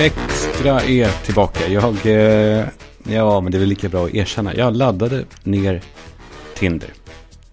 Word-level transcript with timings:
Extra 0.00 0.80
är 0.80 1.24
tillbaka. 1.24 1.68
Jag, 1.68 2.06
eh, 2.06 2.68
ja 3.08 3.40
men 3.40 3.52
det 3.52 3.58
är 3.58 3.60
väl 3.60 3.68
lika 3.68 3.88
bra 3.88 4.04
att 4.04 4.14
erkänna. 4.14 4.54
Jag 4.54 4.76
laddade 4.76 5.24
ner 5.42 5.82
Tinder. 6.54 6.90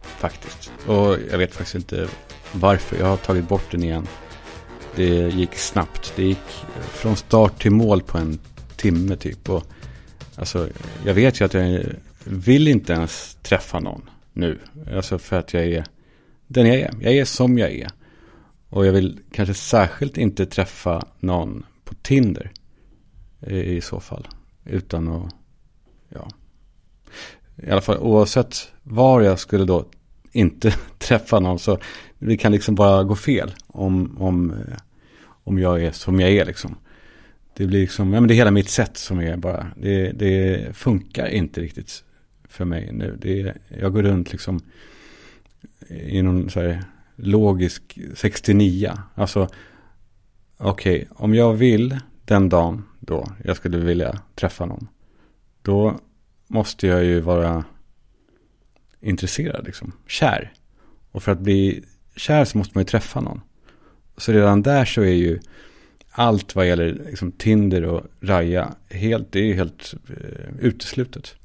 Faktiskt. 0.02 0.72
Och 0.86 1.18
jag 1.32 1.38
vet 1.38 1.54
faktiskt 1.54 1.76
inte 1.76 2.08
varför. 2.52 2.98
Jag 2.98 3.06
har 3.06 3.18
tagit 3.18 3.48
bort 3.48 3.72
den 3.72 3.84
igen. 3.84 4.08
Det 4.96 5.06
gick 5.34 5.56
snabbt. 5.56 6.14
Det 6.16 6.24
gick 6.24 6.66
från 6.92 7.16
start 7.16 7.62
till 7.62 7.72
mål 7.72 8.02
på 8.02 8.18
en 8.18 8.40
timme 8.76 9.16
typ. 9.16 9.50
Och, 9.50 9.64
alltså, 10.36 10.70
jag 11.06 11.14
vet 11.14 11.42
ju 11.42 11.46
att 11.46 11.54
jag 11.54 11.84
vill 12.24 12.68
inte 12.68 12.94
ens 12.94 13.38
träffa 13.44 13.80
någon 13.80 14.10
nu. 14.34 14.60
Alltså 14.96 15.20
för 15.20 15.40
att 15.40 15.54
jag 15.54 15.66
är 15.66 15.86
den 16.48 16.68
jag 16.68 16.76
är. 16.76 16.94
Jag 17.00 17.14
är 17.14 17.26
som 17.26 17.58
jag 17.58 17.72
är. 17.72 17.90
Och 18.70 18.86
jag 18.86 18.94
vill 18.94 19.20
kanske 19.32 19.54
särskilt 19.54 20.18
inte 20.18 20.46
träffa 20.46 21.06
någon 21.20 21.64
på 21.88 21.94
Tinder. 21.94 22.52
Eh, 23.42 23.58
I 23.58 23.82
så 23.82 24.00
fall. 24.00 24.28
Utan 24.66 25.08
att, 25.08 25.36
ja. 26.10 26.28
I 27.56 27.72
alla 27.72 27.82
fall 27.82 27.98
oavsett 27.98 28.72
var 28.84 29.22
jag 29.22 29.40
skulle 29.40 29.66
då 29.66 29.86
inte 30.32 30.72
träffa 30.98 31.40
någon 31.40 31.60
så 31.60 31.80
det 32.20 32.38
kan 32.38 32.52
liksom 32.52 32.76
bara 32.76 33.04
gå 33.04 33.16
fel 33.16 33.54
om, 33.68 34.18
om, 34.22 34.52
eh, 34.52 34.78
om 35.44 35.60
jag 35.60 35.84
är 35.84 35.92
som 35.92 36.20
jag 36.20 36.32
är 36.32 36.46
liksom. 36.46 36.76
Det 37.54 37.68
blir 37.68 37.80
liksom, 37.80 38.14
ja 38.14 38.20
men 38.20 38.28
det 38.28 38.34
är 38.34 38.36
hela 38.36 38.52
mitt 38.52 38.70
sätt 38.70 38.98
som 38.98 39.20
är 39.20 39.38
bara, 39.38 39.68
det, 39.78 40.12
det 40.12 40.68
funkar 40.78 41.28
inte 41.28 41.62
riktigt 41.62 42.04
för 42.50 42.66
mig 42.66 42.90
nu. 42.94 43.18
Det, 43.22 43.54
jag 43.80 43.94
går 43.94 44.04
runt 44.04 44.32
liksom 44.32 44.60
i 45.90 46.22
någon 46.22 46.50
så 46.50 46.62
här 46.62 46.84
logisk 47.16 48.00
69. 48.16 48.94
Alltså, 49.16 49.50
okej, 50.58 50.96
okay, 50.96 51.08
om 51.16 51.34
jag 51.34 51.54
vill 51.54 52.00
den 52.26 52.50
dagen 52.50 52.84
då 53.00 53.28
jag 53.44 53.58
skulle 53.58 53.78
vilja 53.78 54.22
träffa 54.36 54.66
någon. 54.66 54.88
Då 55.62 56.00
måste 56.48 56.88
jag 56.88 57.04
ju 57.04 57.20
vara 57.20 57.64
intresserad, 59.02 59.66
liksom. 59.66 59.92
Kär. 60.08 60.54
Och 61.12 61.24
för 61.24 61.32
att 61.32 61.40
bli 61.40 61.84
kär 62.16 62.46
så 62.46 62.58
måste 62.58 62.72
man 62.78 62.82
ju 62.82 62.88
träffa 62.88 63.22
någon. 63.22 63.42
Så 64.18 64.32
redan 64.32 64.62
där 64.62 64.86
så 64.86 65.02
är 65.02 65.14
ju 65.14 65.40
allt 66.12 66.56
vad 66.56 66.68
gäller 66.68 66.94
liksom, 67.10 67.32
Tinder 67.32 67.84
och 67.84 68.04
Raja 68.22 68.76
helt, 68.90 69.32
det 69.32 69.40
är 69.40 69.44
ju 69.44 69.54
helt 69.54 69.94
eh, 70.10 70.60
uteslutet. 70.60 71.36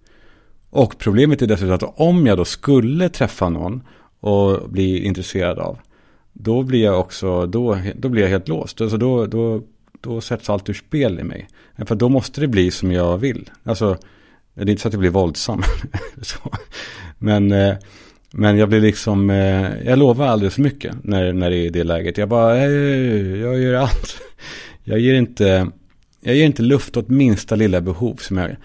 Och 0.70 0.98
problemet 0.98 1.42
är 1.42 1.46
dessutom 1.46 1.74
att 1.74 2.00
om 2.00 2.26
jag 2.26 2.38
då 2.38 2.44
skulle 2.44 3.08
träffa 3.08 3.48
någon 3.48 3.82
och 4.20 4.70
bli 4.70 5.04
intresserad 5.04 5.58
av, 5.58 5.78
då 6.32 6.62
blir 6.62 6.84
jag 6.84 7.00
också, 7.00 7.46
då, 7.46 7.78
då 7.94 8.08
blir 8.08 8.22
jag 8.22 8.30
helt 8.30 8.48
låst. 8.48 8.80
Alltså 8.80 8.96
då, 8.96 9.26
då, 9.26 9.62
då 10.00 10.20
sätts 10.20 10.50
allt 10.50 10.68
ur 10.68 10.74
spel 10.74 11.20
i 11.20 11.22
mig. 11.22 11.48
För 11.86 11.94
då 11.94 12.08
måste 12.08 12.40
det 12.40 12.48
bli 12.48 12.70
som 12.70 12.92
jag 12.92 13.18
vill. 13.18 13.50
Alltså, 13.62 13.96
det 14.54 14.62
är 14.62 14.70
inte 14.70 14.82
så 14.82 14.88
att 14.88 14.94
jag 14.94 15.00
blir 15.00 15.10
våldsam. 15.10 15.62
men, 17.18 17.52
eh, 17.52 17.74
men 18.30 18.56
jag 18.56 18.68
blir 18.68 18.80
liksom, 18.80 19.30
eh, 19.30 19.86
jag 19.86 19.98
lovar 19.98 20.26
alldeles 20.26 20.54
för 20.54 20.62
mycket 20.62 20.94
när, 21.04 21.32
när 21.32 21.50
det 21.50 21.56
är 21.56 21.66
i 21.66 21.70
det 21.70 21.84
läget. 21.84 22.18
Jag 22.18 22.28
bara, 22.28 22.58
jag 22.66 23.60
gör 23.60 23.74
allt. 23.74 24.16
Jag 24.84 24.98
ger 24.98 25.14
inte, 25.14 25.70
jag 26.20 26.36
ger 26.36 26.44
inte 26.44 26.62
luft 26.62 26.96
åt 26.96 27.08
minsta 27.08 27.54
lilla 27.54 27.80
behov 27.80 28.16
som 28.16 28.38
jag, 28.38 28.56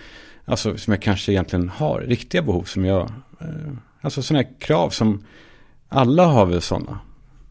alltså 0.46 0.78
som 0.78 0.94
jag 0.94 1.02
kanske 1.02 1.32
egentligen 1.32 1.70
har. 1.70 2.02
Riktiga 2.02 2.42
behov 2.42 2.64
som 2.64 2.86
jag, 2.86 3.12
eh, 3.42 3.74
alltså 4.02 4.22
sådana 4.22 4.44
här 4.44 4.60
krav 4.60 4.90
som 4.90 5.24
alla 5.90 6.26
har 6.26 6.46
väl 6.46 6.62
sådana, 6.62 7.00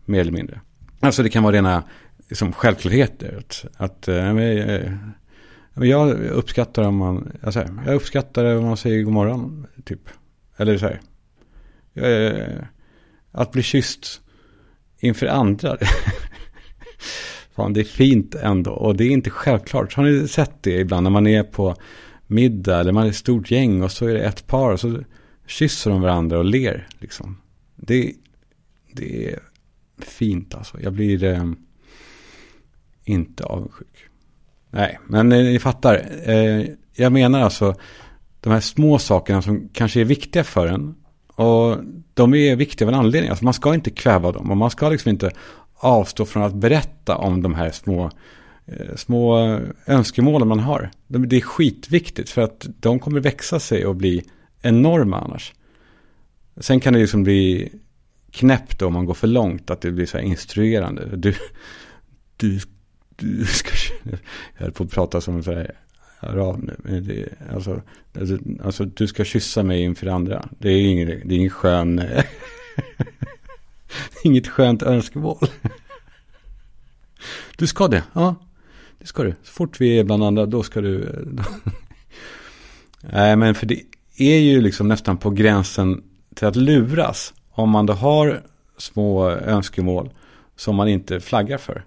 mer 0.06 0.20
eller 0.20 0.32
mindre. 0.32 0.60
Alltså 1.00 1.22
det 1.22 1.28
kan 1.28 1.42
vara 1.42 1.56
rena 1.56 1.82
liksom, 2.28 2.52
självklarheter. 2.52 3.36
Att, 3.38 3.66
att 3.76 4.08
äh, 4.08 4.92
jag 5.74 6.10
uppskattar 6.10 6.82
om 6.82 6.96
man, 6.96 7.32
alltså, 7.42 7.64
jag 7.86 7.94
uppskattar 7.94 8.44
om 8.44 8.64
man 8.64 8.76
säger 8.76 9.02
god 9.02 9.12
morgon, 9.12 9.66
typ. 9.84 10.08
Eller 10.56 10.78
så 10.78 10.86
här. 10.86 11.00
Äh, 11.94 12.64
att 13.32 13.52
bli 13.52 13.62
kysst 13.62 14.20
inför 14.98 15.26
andra. 15.26 15.76
Fan, 17.56 17.72
det 17.72 17.80
är 17.80 17.84
fint 17.84 18.34
ändå. 18.34 18.70
Och 18.70 18.96
det 18.96 19.04
är 19.04 19.10
inte 19.10 19.30
självklart. 19.30 19.94
Har 19.94 20.04
ni 20.04 20.28
sett 20.28 20.62
det 20.62 20.80
ibland 20.80 21.02
när 21.02 21.10
man 21.10 21.26
är 21.26 21.42
på 21.42 21.76
middag 22.26 22.80
eller 22.80 22.92
man 22.92 23.04
är 23.04 23.08
ett 23.08 23.16
stort 23.16 23.50
gäng 23.50 23.82
och 23.82 23.92
så 23.92 24.06
är 24.06 24.14
det 24.14 24.24
ett 24.24 24.46
par 24.46 24.72
och 24.72 24.80
så 24.80 24.98
kysser 25.46 25.90
de 25.90 26.00
varandra 26.00 26.38
och 26.38 26.44
ler. 26.44 26.88
Liksom. 26.98 27.40
Det, 27.76 28.12
det 28.92 29.32
är 29.32 29.38
fint 29.98 30.54
alltså. 30.54 30.80
Jag 30.80 30.92
blir 30.92 31.24
eh, 31.24 31.44
inte 33.04 33.44
avundsjuk. 33.44 33.96
Nej, 34.70 34.98
men 35.06 35.32
eh, 35.32 35.44
ni 35.44 35.58
fattar. 35.58 36.08
Eh, 36.24 36.64
jag 36.94 37.12
menar 37.12 37.40
alltså 37.40 37.74
de 38.40 38.52
här 38.52 38.60
små 38.60 38.98
sakerna 38.98 39.42
som 39.42 39.68
kanske 39.72 40.00
är 40.00 40.04
viktiga 40.04 40.44
för 40.44 40.66
en. 40.66 40.94
Och 41.26 41.78
de 42.14 42.34
är 42.34 42.56
viktiga 42.56 42.88
av 42.88 42.94
en 42.94 43.00
anledning. 43.00 43.30
Alltså 43.30 43.44
man 43.44 43.54
ska 43.54 43.74
inte 43.74 43.90
kväva 43.90 44.32
dem. 44.32 44.50
Och 44.50 44.56
man 44.56 44.70
ska 44.70 44.88
liksom 44.88 45.10
inte 45.10 45.30
avstå 45.74 46.24
från 46.24 46.42
att 46.42 46.54
berätta 46.54 47.16
om 47.16 47.42
de 47.42 47.54
här 47.54 47.70
små, 47.70 48.10
eh, 48.66 48.96
små 48.96 49.38
önskemålen 49.86 50.48
man 50.48 50.60
har. 50.60 50.90
Det 51.06 51.36
är 51.36 51.40
skitviktigt 51.40 52.30
för 52.30 52.42
att 52.42 52.66
de 52.80 52.98
kommer 52.98 53.20
växa 53.20 53.60
sig 53.60 53.86
och 53.86 53.96
bli 53.96 54.22
enorma 54.62 55.20
annars. 55.20 55.52
Sen 56.56 56.80
kan 56.80 56.92
det 56.92 56.98
liksom 56.98 57.22
bli 57.22 57.72
knäppt 58.36 58.82
om 58.82 58.92
man 58.92 59.04
går 59.04 59.14
för 59.14 59.26
långt, 59.26 59.70
att 59.70 59.80
det 59.80 59.90
blir 59.90 60.06
så 60.06 60.18
här 60.18 60.24
instruerande. 60.24 61.16
Du, 61.16 61.34
du, 62.36 62.60
du 63.16 63.44
ska, 63.44 63.70
jag 64.02 64.18
höll 64.54 64.72
på 64.72 64.84
att 64.84 64.90
prata 64.90 65.20
som 65.20 65.42
så 65.42 65.52
här 65.52 65.70
arab 66.20 66.62
nu. 66.62 66.76
Men 66.78 67.08
det, 67.08 67.28
alltså, 67.54 67.82
alltså, 68.20 68.38
alltså, 68.64 68.84
du 68.84 69.06
ska 69.06 69.24
kyssa 69.24 69.62
mig 69.62 69.82
inför 69.82 70.06
andra. 70.06 70.48
Det 70.58 70.68
är 70.68 70.82
ingen, 70.82 71.08
det 71.08 71.34
är 71.34 71.38
ingen 71.38 71.50
skön, 71.50 72.02
inget 74.24 74.48
skönt 74.48 74.82
önskemål. 74.82 75.48
Du 77.56 77.66
ska 77.66 77.88
det, 77.88 78.02
ja. 78.12 78.34
Det 78.98 79.06
ska 79.06 79.22
du. 79.22 79.34
Så 79.42 79.52
fort 79.52 79.80
vi 79.80 79.98
är 79.98 80.04
bland 80.04 80.24
andra, 80.24 80.46
då 80.46 80.62
ska 80.62 80.80
du. 80.80 81.24
Nej, 83.00 83.36
men 83.36 83.54
för 83.54 83.66
det 83.66 83.82
är 84.16 84.38
ju 84.38 84.60
liksom 84.60 84.88
nästan 84.88 85.16
på 85.16 85.30
gränsen 85.30 86.02
till 86.34 86.46
att 86.46 86.56
luras. 86.56 87.34
Om 87.56 87.70
man 87.70 87.86
då 87.86 87.92
har 87.92 88.42
små 88.78 89.30
önskemål 89.30 90.10
som 90.56 90.76
man 90.76 90.88
inte 90.88 91.20
flaggar 91.20 91.58
för. 91.58 91.84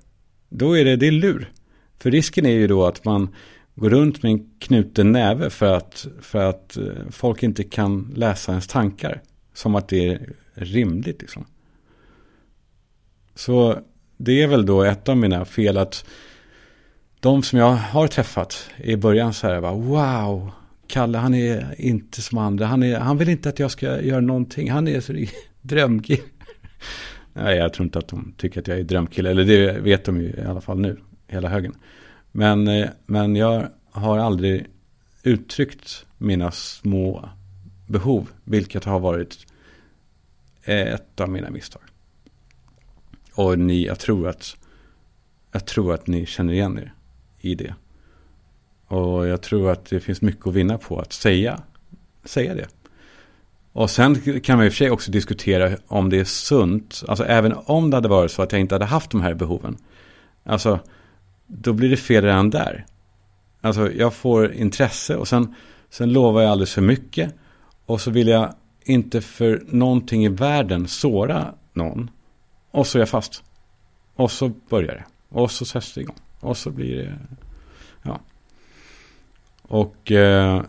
Då 0.50 0.78
är 0.78 0.86
det, 0.86 0.96
det 0.96 1.08
är 1.08 1.12
lur. 1.12 1.52
För 2.00 2.12
risken 2.12 2.46
är 2.46 2.50
ju 2.50 2.68
då 2.68 2.86
att 2.86 3.06
man 3.06 3.36
går 3.76 3.90
runt 3.90 4.24
med 4.24 4.32
en 4.32 4.50
knuten 4.60 5.12
näve 5.12 5.50
för 5.50 5.74
att, 5.74 6.08
för 6.22 6.50
att 6.50 6.78
eh, 6.78 6.84
folk 7.12 7.44
inte 7.44 7.64
kan 7.64 8.14
läsa 8.16 8.52
ens 8.52 8.68
tankar. 8.68 9.22
Som 9.54 9.76
att 9.76 9.88
det 9.88 10.08
är 10.08 10.34
rimligt 10.54 11.22
liksom. 11.22 11.46
Så 13.36 13.80
det 14.18 14.44
är 14.44 14.48
väl 14.48 14.66
då 14.66 14.84
ett 14.84 15.10
av 15.10 15.18
mina 15.18 15.46
fel 15.46 15.78
att 15.78 16.06
de 17.20 17.44
som 17.44 17.60
jag 17.60 17.72
har 17.72 18.08
träffat 18.08 18.70
i 18.78 18.96
början 18.96 19.34
så 19.34 19.48
här, 19.48 19.62
bara, 19.62 19.74
wow, 19.74 20.52
Kalle 20.88 21.18
han 21.18 21.34
är 21.34 21.76
inte 21.78 22.22
som 22.22 22.38
andra, 22.38 22.66
han, 22.66 22.84
är, 22.84 23.00
han 23.00 23.18
vill 23.18 23.30
inte 23.30 23.50
att 23.50 23.60
jag 23.60 23.72
ska 23.72 24.02
göra 24.02 24.22
någonting, 24.22 24.72
han 24.72 24.88
är 24.88 25.02
så 25.02 25.14
drömkille. 25.62 26.24
Nej, 27.34 27.58
jag 27.58 27.74
tror 27.74 27.86
inte 27.86 28.00
att 28.00 28.08
de 28.08 28.34
tycker 28.38 28.60
att 28.60 28.68
jag 28.68 28.80
är 28.80 28.84
drömkille, 28.84 29.30
eller 29.30 29.46
det 29.46 29.80
vet 29.80 30.06
de 30.06 30.22
ju 30.22 30.30
i 30.30 30.42
alla 30.42 30.62
fall 30.62 30.80
nu, 30.80 31.00
hela 31.28 31.50
högen. 31.50 31.74
Men, 32.32 32.68
eh, 32.68 32.90
men 33.06 33.36
jag 33.36 33.68
har 33.92 34.18
aldrig 34.18 34.66
uttryckt 35.24 36.06
mina 36.18 36.52
små 36.52 37.30
behov, 37.88 38.30
vilket 38.44 38.84
har 38.84 39.00
varit 39.00 39.48
eh, 40.64 40.94
ett 40.94 41.20
av 41.20 41.30
mina 41.30 41.50
misstag. 41.50 41.82
Och 43.34 43.60
ni, 43.60 43.86
jag 43.86 44.00
tror 44.00 44.28
att, 44.28 44.56
jag 45.52 45.66
tror 45.66 45.94
att 45.94 46.08
ni 46.08 46.26
känner 46.26 46.54
igen 46.54 46.80
er 46.80 46.94
i 47.40 47.56
det. 47.56 47.76
Och 48.88 49.28
jag 49.28 49.42
tror 49.42 49.72
att 49.72 49.86
det 49.86 50.00
finns 50.00 50.22
mycket 50.22 50.48
att 50.48 50.54
vinna 50.54 50.78
på 50.78 51.00
att 51.00 51.14
säga, 51.14 51.64
säga 52.24 52.56
det. 52.56 52.68
Och 53.74 53.90
sen 53.90 54.42
kan 54.42 54.58
man 54.58 54.66
i 54.66 54.70
och 54.70 54.74
för 54.74 54.78
sig 54.78 54.92
också 54.92 55.12
diskutera 55.12 55.78
om 55.88 56.10
det 56.10 56.20
är 56.20 56.24
sunt. 56.24 57.04
Alltså 57.08 57.26
även 57.26 57.54
om 57.66 57.90
det 57.90 57.98
hade 57.98 58.08
varit 58.08 58.32
så 58.32 58.42
att 58.42 58.52
jag 58.52 58.62
inte 58.62 58.76
hade 58.76 58.86
haft 58.86 59.12
de 59.12 59.22
här 59.22 59.34
behoven. 59.34 59.78
Alltså, 60.44 60.80
då 61.48 61.74
blir 61.74 61.90
det 61.90 61.98
fel 61.98 62.24
redan 62.24 62.50
där. 62.50 62.86
Alltså 63.62 63.92
jag 63.92 64.14
får 64.14 64.54
intresse 64.54 65.16
och 65.16 65.28
sen, 65.28 65.56
sen 65.90 66.14
lovar 66.14 66.42
jag 66.42 66.52
alldeles 66.52 66.74
för 66.74 66.82
mycket. 66.82 67.36
Och 67.86 68.02
så 68.02 68.12
vill 68.12 68.28
jag 68.28 68.54
inte 68.84 69.22
för 69.22 69.64
någonting 69.68 70.26
i 70.26 70.30
världen 70.30 70.88
såra 70.88 71.54
någon. 71.74 72.12
Och 72.72 72.88
så 72.88 72.98
är 72.98 73.02
jag 73.02 73.10
fast. 73.10 73.44
Och 74.16 74.32
så 74.32 74.52
börjar 74.70 74.94
det. 74.94 75.06
Och 75.30 75.52
så 75.52 75.66
sätts 75.66 75.94
det 75.94 76.02
igång. 76.02 76.16
Och 76.40 76.58
så 76.58 76.70
blir 76.70 76.98
det, 76.98 77.20
ja. 78.04 78.20
Och 79.62 80.12
eh, 80.12 80.64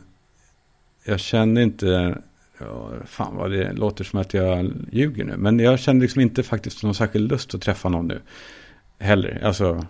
jag 1.05 1.20
känner 1.20 1.61
inte, 1.61 2.19
ja, 2.61 2.91
fan 3.07 3.37
vad 3.37 3.51
det 3.51 3.73
låter 3.73 4.05
som 4.05 4.21
att 4.21 4.35
jag 4.35 4.73
ljuger 4.93 5.25
nu. 5.25 5.37
Men 5.37 5.59
jag 5.59 5.79
känner 5.79 6.01
liksom 6.01 6.21
inte 6.21 6.43
faktiskt 6.43 6.83
någon 6.83 6.95
särskild 6.95 7.31
lust 7.31 7.55
att 7.55 7.62
träffa 7.62 7.89
någon 7.89 8.09
nu. 8.09 8.21
Heller, 8.99 9.45
alltså 9.45 9.87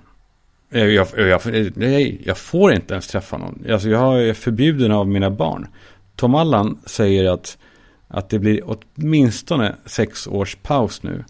Jag, 0.72 0.90
jag, 0.90 1.06
jag, 1.16 1.40
nej, 1.76 2.20
jag 2.24 2.38
får 2.38 2.72
inte 2.72 2.94
ens 2.94 3.08
träffa 3.08 3.38
någon. 3.38 3.64
Alltså 3.70 3.88
jag 3.88 4.24
är 4.24 4.34
förbjuden 4.34 4.92
av 4.92 5.08
mina 5.08 5.30
barn. 5.30 5.66
Tom 6.16 6.34
Allan 6.34 6.78
säger 6.86 7.32
att, 7.32 7.58
att 8.08 8.28
det 8.28 8.38
blir 8.38 8.62
åtminstone 8.64 9.76
sex 9.84 10.26
års 10.26 10.56
paus 10.56 11.02
nu. 11.02 11.24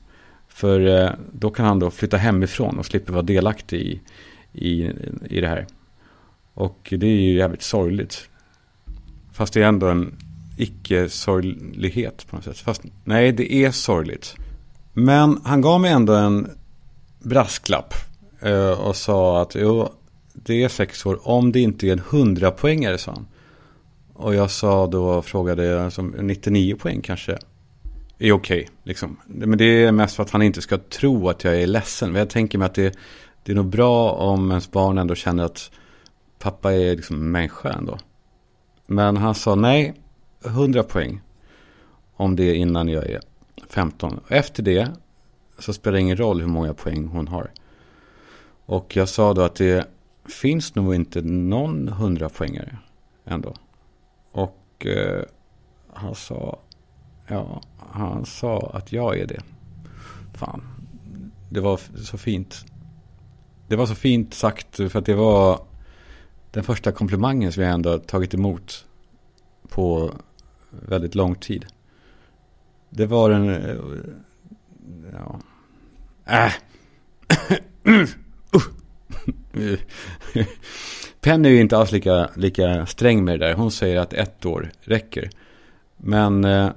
För 0.48 1.04
eh, 1.04 1.10
då 1.32 1.50
kan 1.50 1.66
han 1.66 1.78
då 1.78 1.90
flytta 1.90 2.16
hemifrån 2.16 2.78
och 2.78 2.87
slipper 2.87 3.12
vara 3.12 3.22
delaktig 3.22 3.81
i, 3.81 4.00
i, 4.69 4.90
i 5.31 5.40
det 5.40 5.48
här. 5.48 5.66
Och 6.54 6.88
det 6.96 7.06
är 7.06 7.20
ju 7.20 7.37
jävligt 7.37 7.62
sorgligt. 7.62 8.28
Fast 9.32 9.54
det 9.54 9.62
är 9.62 9.66
ändå 9.66 9.87
en 9.87 10.14
icke-sorglighet 10.60 12.26
på 12.30 12.36
något 12.36 12.44
sätt. 12.44 12.58
Fast 12.58 12.82
nej, 13.04 13.32
det 13.32 13.54
är 13.54 13.70
sorgligt. 13.70 14.36
Men 14.92 15.40
han 15.44 15.60
gav 15.60 15.80
mig 15.80 15.90
ändå 15.90 16.14
en 16.14 16.50
brasklapp. 17.18 17.94
Eh, 18.40 18.70
och 18.70 18.96
sa 18.96 19.42
att 19.42 19.54
jo, 19.54 19.88
det 20.32 20.62
är 20.62 20.68
sex 20.68 21.06
år 21.06 21.28
om 21.28 21.52
det 21.52 21.60
inte 21.60 21.88
är 21.88 21.92
en 21.92 22.02
hundrapoängare, 22.08 22.98
sa 22.98 23.12
han. 23.12 23.26
Och 24.14 24.34
jag 24.34 24.50
sa 24.50 24.86
då, 24.86 25.22
frågade, 25.22 25.90
som 25.90 26.08
99 26.08 26.76
poäng 26.76 27.00
kanske 27.02 27.32
är 27.32 28.32
okej. 28.32 28.32
Okay, 28.32 28.66
liksom. 28.84 29.16
Men 29.26 29.58
det 29.58 29.84
är 29.84 29.92
mest 29.92 30.16
för 30.16 30.22
att 30.22 30.30
han 30.30 30.42
inte 30.42 30.62
ska 30.62 30.78
tro 30.78 31.28
att 31.28 31.44
jag 31.44 31.62
är 31.62 31.66
ledsen. 31.66 32.12
Men 32.12 32.18
jag 32.18 32.30
tänker 32.30 32.58
mig 32.58 32.66
att 32.66 32.74
det, 32.74 32.98
det 33.44 33.52
är 33.52 33.56
nog 33.56 33.66
bra 33.66 34.10
om 34.10 34.50
ens 34.50 34.70
barn 34.70 34.98
ändå 34.98 35.14
känner 35.14 35.44
att 35.44 35.70
pappa 36.38 36.72
är 36.72 36.96
liksom 36.96 37.30
människa 37.30 37.68
ändå. 37.68 37.98
Men 38.86 39.16
han 39.16 39.34
sa 39.34 39.54
nej, 39.54 39.94
100 40.44 40.82
poäng. 40.82 41.20
Om 42.12 42.37
det 42.37 42.44
är 42.44 42.54
innan 42.54 42.88
jag 42.88 43.10
är 43.10 43.20
15. 43.69 44.20
Efter 44.28 44.62
det 44.62 44.88
så 45.58 45.72
spelar 45.72 45.92
det 45.92 46.00
ingen 46.00 46.16
roll 46.16 46.40
hur 46.40 46.48
många 46.48 46.75
poäng 46.75 47.06
hon 47.06 47.28
har. 47.28 47.50
Och 48.66 48.96
jag 48.96 49.08
sa 49.08 49.34
då 49.34 49.42
att 49.42 49.54
det 49.54 49.87
finns 50.25 50.75
nog 50.75 50.94
inte 50.94 51.22
någon 51.22 51.88
100 51.88 52.28
poängare 52.28 52.78
ändå. 53.25 53.54
Och 54.32 54.87
eh, 54.87 55.22
han 55.92 56.14
sa, 56.14 56.58
ja, 57.26 57.62
han 57.92 58.26
sa 58.26 58.70
att 58.75 58.92
jag 58.92 59.19
är 59.19 59.26
det. 59.26 59.40
Fan, 60.34 60.62
det 61.50 61.60
var 61.60 61.81
så 61.96 62.19
fint. 62.19 62.64
Det 63.69 63.76
var 63.76 63.87
så 63.87 63.94
fint 63.94 64.34
sagt 64.34 64.76
för 64.76 64.96
att 64.96 65.06
det 65.06 65.14
var 65.14 65.60
den 66.50 66.64
första 66.64 66.92
komplimangen 66.92 67.52
som 67.52 67.62
jag 67.62 67.72
ändå 67.72 67.98
tagit 67.98 68.34
emot 68.34 68.84
på 69.69 70.14
väldigt 70.70 71.14
lång 71.14 71.34
tid. 71.34 71.67
Det 72.90 73.06
var 73.06 73.31
en... 73.31 73.49
Eh, 73.49 73.76
ja. 75.12 75.40
Äh. 76.26 76.52
Uh. 79.56 79.78
Penny 81.20 81.49
är 81.49 81.52
ju 81.52 81.61
inte 81.61 81.76
alls 81.76 81.93
lika, 81.93 82.31
lika 82.37 82.87
sträng 82.87 83.25
med 83.25 83.40
det 83.40 83.46
där. 83.46 83.55
Hon 83.55 83.70
säger 83.70 84.00
att 84.00 84.12
ett 84.12 84.46
år 84.46 84.70
räcker. 84.81 85.31
Men, 85.96 86.44
eh, 86.44 86.70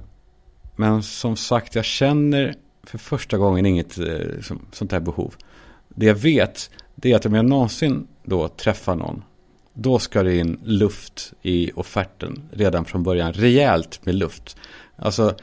men 0.75 1.04
som 1.04 1.36
sagt, 1.36 1.75
jag 1.75 1.86
känner 1.86 2.56
för 2.84 2.98
första 2.98 3.38
gången 3.38 3.66
inget 3.66 3.98
eh, 3.98 4.56
sånt 4.72 4.92
här 4.92 5.00
behov. 5.00 5.36
Det 5.89 6.06
jag 6.06 6.16
vet, 6.16 6.69
det 6.96 7.12
är 7.12 7.16
att 7.16 7.25
om 7.25 7.34
jag 7.34 7.46
någonsin 7.46 8.07
då 8.24 8.48
träffar 8.48 8.96
någon 8.96 9.24
då 9.74 10.00
ska 10.00 10.24
det 10.24 10.38
in 10.38 10.60
luft 10.64 11.34
i 11.42 11.72
offerten 11.75 12.50
redan 12.52 12.86
från 12.86 13.04
början. 13.04 13.34
Rejält 13.34 14.06
med 14.06 14.16
luft. 14.16 14.58
Alltså, 14.96 15.36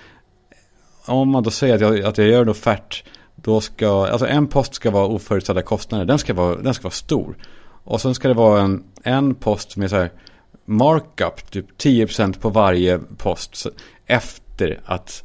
om 1.06 1.28
man 1.28 1.42
då 1.42 1.50
säger 1.50 1.74
att 1.74 1.80
jag, 1.80 2.00
att 2.00 2.18
jag 2.18 2.26
gör 2.26 2.42
en 2.42 2.48
offert, 2.48 3.04
då 3.36 3.60
ska, 3.60 4.06
alltså 4.06 4.26
en 4.26 4.46
post 4.46 4.74
ska 4.74 4.90
vara 4.90 5.06
oförutsedda 5.06 5.62
kostnader. 5.62 6.04
Den 6.04 6.18
ska 6.18 6.34
vara, 6.34 6.56
den 6.56 6.74
ska 6.74 6.82
vara 6.82 6.90
stor. 6.90 7.36
Och 7.84 8.00
sen 8.00 8.14
ska 8.14 8.28
det 8.28 8.34
vara 8.34 8.60
en, 8.62 8.84
en 9.02 9.34
post 9.34 9.76
med 9.76 9.90
så 9.90 9.96
här 9.96 10.10
markup, 10.64 11.50
typ 11.50 11.66
10% 11.78 12.40
på 12.40 12.48
varje 12.48 12.98
post. 12.98 13.66
Efter 14.06 14.80
att 14.84 15.24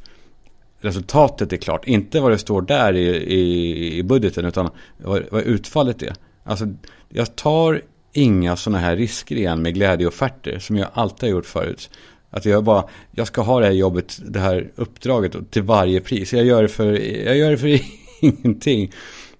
resultatet 0.80 1.52
är 1.52 1.56
klart. 1.56 1.86
Inte 1.86 2.20
vad 2.20 2.30
det 2.30 2.38
står 2.38 2.62
där 2.62 2.96
i, 2.96 3.06
i, 3.16 3.98
i 3.98 4.02
budgeten, 4.02 4.44
utan 4.44 4.70
vad, 4.96 5.22
vad 5.30 5.42
utfallet 5.42 6.02
är. 6.02 6.14
Alltså, 6.44 6.66
jag 7.08 7.36
tar 7.36 7.82
inga 8.18 8.56
sådana 8.56 8.78
här 8.78 8.96
risker 8.96 9.36
igen 9.36 9.62
med 9.62 9.74
glädjeofferter 9.74 10.58
som 10.58 10.76
jag 10.76 10.88
alltid 10.92 11.28
har 11.28 11.36
gjort 11.36 11.46
förut. 11.46 11.90
Att 12.30 12.44
jag 12.44 12.64
bara, 12.64 12.84
jag 13.10 13.26
ska 13.26 13.42
ha 13.42 13.60
det 13.60 13.66
här 13.66 13.72
jobbet, 13.72 14.18
det 14.24 14.40
här 14.40 14.70
uppdraget 14.74 15.50
till 15.50 15.62
varje 15.62 16.00
pris. 16.00 16.32
Jag 16.32 16.44
gör 16.44 16.62
det 16.62 16.68
för, 16.68 16.92
jag 17.26 17.36
gör 17.36 17.50
det 17.50 17.58
för 17.58 17.80
ingenting. 18.20 18.92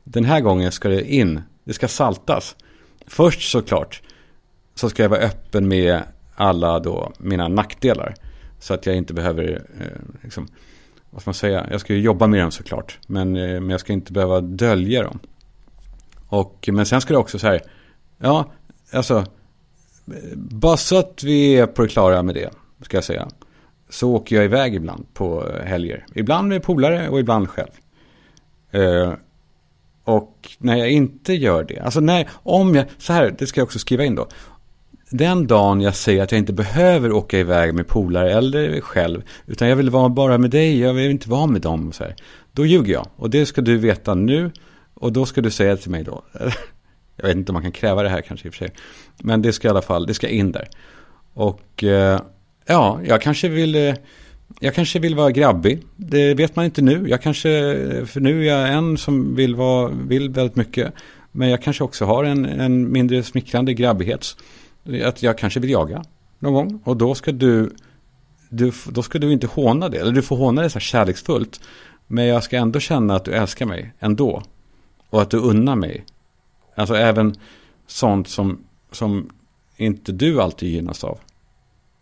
Den 0.05 0.25
här 0.25 0.41
gången 0.41 0.73
ska 0.73 0.89
det 0.89 1.15
in, 1.15 1.43
det 1.65 1.73
ska 1.73 1.89
saltas. 1.89 2.57
Först 3.07 3.51
såklart 3.51 4.03
så 4.75 4.91
ska 4.91 5.03
jag 5.03 5.11
vara 5.11 5.21
öppen 5.21 5.69
med 5.69 6.03
alla 6.35 6.79
då 6.79 7.13
mina 7.19 7.49
nackdelar. 7.49 8.15
Så 8.59 8.75
att 8.75 8.87
jag 8.87 8.97
inte 8.97 9.15
behöver, 9.15 9.65
eh, 9.81 10.23
liksom, 10.23 10.49
vad 11.11 11.23
ska 11.23 11.29
man 11.29 11.35
säga, 11.35 11.67
jag 11.71 11.81
ska 11.81 11.95
ju 11.95 12.01
jobba 12.01 12.27
med 12.27 12.41
dem 12.41 12.51
såklart. 12.51 12.99
Men, 13.07 13.37
eh, 13.37 13.61
men 13.61 13.71
jag 13.71 13.81
ska 13.81 13.93
inte 13.93 14.13
behöva 14.13 14.41
dölja 14.41 15.03
dem. 15.03 15.19
Och, 16.29 16.69
men 16.73 16.87
sen 16.87 17.01
ska 17.01 17.15
det 17.15 17.19
också 17.19 17.39
så 17.39 17.47
här, 17.47 17.61
ja, 18.19 18.53
alltså, 18.93 19.25
bara 20.35 20.77
så 20.77 20.99
att 20.99 21.23
vi 21.23 21.57
är 21.57 21.67
på 21.67 21.83
det 21.83 21.89
klara 21.89 22.23
med 22.23 22.35
det, 22.35 22.51
ska 22.83 22.97
jag 22.97 23.05
säga. 23.05 23.29
Så 23.89 24.13
åker 24.13 24.37
jag 24.37 24.45
iväg 24.45 24.75
ibland 24.75 25.15
på 25.15 25.53
helger. 25.65 26.07
Ibland 26.15 26.49
med 26.49 26.63
polare 26.63 27.09
och 27.09 27.21
ibland 27.21 27.49
själv. 27.49 27.71
Eh, 28.71 29.13
och 30.05 30.49
när 30.59 30.77
jag 30.77 30.91
inte 30.91 31.33
gör 31.33 31.65
det, 31.65 31.81
alltså 31.81 32.01
när, 32.01 32.29
om 32.33 32.75
jag, 32.75 32.85
så 32.99 33.13
här, 33.13 33.35
det 33.39 33.47
ska 33.47 33.61
jag 33.61 33.65
också 33.67 33.79
skriva 33.79 34.05
in 34.05 34.15
då. 34.15 34.29
Den 35.11 35.47
dagen 35.47 35.81
jag 35.81 35.95
säger 35.95 36.23
att 36.23 36.33
jag 36.33 36.39
inte 36.39 36.53
behöver 36.53 37.13
åka 37.13 37.39
iväg 37.39 37.75
med 37.75 37.87
polare 37.87 38.33
eller 38.33 38.81
själv, 38.81 39.23
utan 39.47 39.69
jag 39.69 39.77
vill 39.77 39.91
vara 39.91 40.09
bara 40.09 40.39
med 40.39 40.51
dig, 40.51 40.81
jag 40.81 40.95
vill 40.95 41.11
inte 41.11 41.31
vara 41.31 41.47
med 41.47 41.61
dem. 41.61 41.93
Så 41.93 42.05
här, 42.05 42.15
då 42.53 42.67
ljuger 42.67 42.93
jag. 42.93 43.07
Och 43.17 43.31
det 43.31 43.47
ska 43.47 43.61
du 43.61 43.77
veta 43.77 44.15
nu. 44.15 44.51
Och 44.95 45.13
då 45.13 45.27
ska 45.27 45.41
du 45.41 45.51
säga 45.51 45.77
till 45.77 45.91
mig 45.91 46.05
då, 46.05 46.23
Jag 47.17 47.27
vet 47.27 47.37
inte 47.37 47.53
om 47.53 47.55
man 47.55 47.63
kan 47.63 47.73
kräva 47.73 48.03
det 48.03 48.09
här 48.09 48.21
kanske 48.21 48.49
i 48.49 48.51
och 48.51 48.55
för 48.55 48.59
sig. 48.59 48.75
Men 49.23 49.43
det 49.43 49.53
ska 49.53 49.69
i 49.69 49.71
alla 49.71 49.83
fall, 49.83 50.07
det 50.07 50.15
ska 50.15 50.29
in 50.29 50.53
där. 50.53 50.69
Och 51.35 51.85
eh, 51.85 52.21
ja, 52.67 53.01
jag 53.05 53.23
kanske 53.23 53.49
vill... 53.49 53.75
Eh, 53.75 53.95
jag 54.61 54.75
kanske 54.75 54.99
vill 54.99 55.15
vara 55.15 55.31
grabbig. 55.31 55.83
Det 55.97 56.35
vet 56.35 56.57
man 56.57 56.65
inte 56.65 56.83
nu. 56.83 57.09
Jag 57.09 57.23
kanske, 57.23 57.49
för 58.07 58.21
nu 58.21 58.49
är 58.49 58.59
jag 58.59 58.73
en 58.73 58.97
som 58.97 59.35
vill, 59.35 59.55
vara, 59.55 59.89
vill 59.89 60.31
väldigt 60.31 60.57
mycket. 60.57 60.93
Men 61.33 61.49
jag 61.49 61.63
kanske 61.63 61.85
också 61.85 62.05
har 62.05 62.25
en, 62.25 62.45
en 62.45 62.93
mindre 62.93 63.23
smickrande 63.23 63.75
grabbighet. 63.75 64.37
Att 65.05 65.23
jag 65.23 65.39
kanske 65.39 65.61
vill 65.61 65.71
jaga 65.71 66.05
någon 66.39 66.55
gång. 66.55 66.81
Och 66.85 66.97
då 66.97 67.15
ska 67.15 67.33
du, 67.33 67.71
du, 68.49 68.73
då 68.89 69.03
ska 69.03 69.19
du 69.19 69.33
inte 69.33 69.47
håna 69.47 69.89
det. 69.89 69.99
Eller 69.99 70.13
du 70.13 70.23
får 70.23 70.37
håna 70.37 70.63
det 70.63 70.71
så 70.71 70.75
här 70.75 70.81
kärleksfullt. 70.81 71.61
Men 72.07 72.27
jag 72.27 72.43
ska 72.43 72.57
ändå 72.57 72.81
känna 72.81 73.17
att 73.17 73.25
du 73.25 73.33
älskar 73.33 73.67
mig 73.67 73.93
ändå. 73.99 74.43
Och 75.11 75.23
att 75.23 75.31
du 75.31 75.37
unnar 75.37 75.77
mig 75.77 76.05
Alltså 76.77 76.95
även 76.95 77.35
sånt 77.87 78.29
som, 78.29 78.65
som 78.93 79.31
inte 79.77 80.13
du 80.13 80.41
alltid 80.41 80.69
gynnas 80.73 81.05
av. 81.05 81.19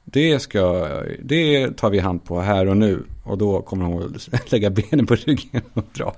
Det, 0.04 0.40
ska, 0.40 0.88
det 1.22 1.70
tar 1.70 1.90
vi 1.90 1.98
hand 1.98 2.24
på 2.24 2.40
här 2.40 2.66
och 2.66 2.76
nu. 2.76 3.04
Och 3.24 3.38
då 3.38 3.62
kommer 3.62 3.84
hon 3.84 4.14
att 4.14 4.52
lägga 4.52 4.70
benen 4.70 5.06
på 5.06 5.14
ryggen 5.14 5.62
och 5.72 5.84
dra. 5.92 6.14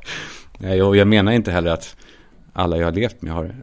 Nej, 0.59 0.83
och 0.83 0.97
jag 0.97 1.09
menar 1.09 1.33
inte 1.33 1.53
heller 1.53 1.71
att 1.71 1.97
alla 2.53 2.77
jag 2.77 2.85
har 2.85 2.93
levt 2.93 3.23
med 3.23 3.33
har 3.33 3.55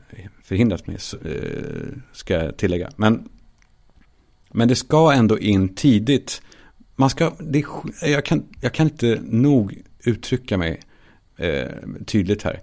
förhindrat 0.44 0.88
mig, 0.88 0.98
eh, 1.26 1.98
ska 2.12 2.34
jag 2.34 2.58
tillägga. 2.58 2.90
Men, 2.96 3.30
men 4.52 4.68
det 4.68 4.76
ska 4.76 5.12
ändå 5.12 5.40
in 5.40 5.76
tidigt. 5.76 6.42
Man 6.96 7.10
ska, 7.10 7.32
det, 7.40 7.64
jag, 8.02 8.26
kan, 8.26 8.44
jag 8.62 8.74
kan 8.74 8.88
inte 8.88 9.20
nog 9.22 9.82
uttrycka 10.04 10.58
mig 10.58 10.82
eh, 11.38 11.70
tydligt 12.06 12.44
här. 12.44 12.62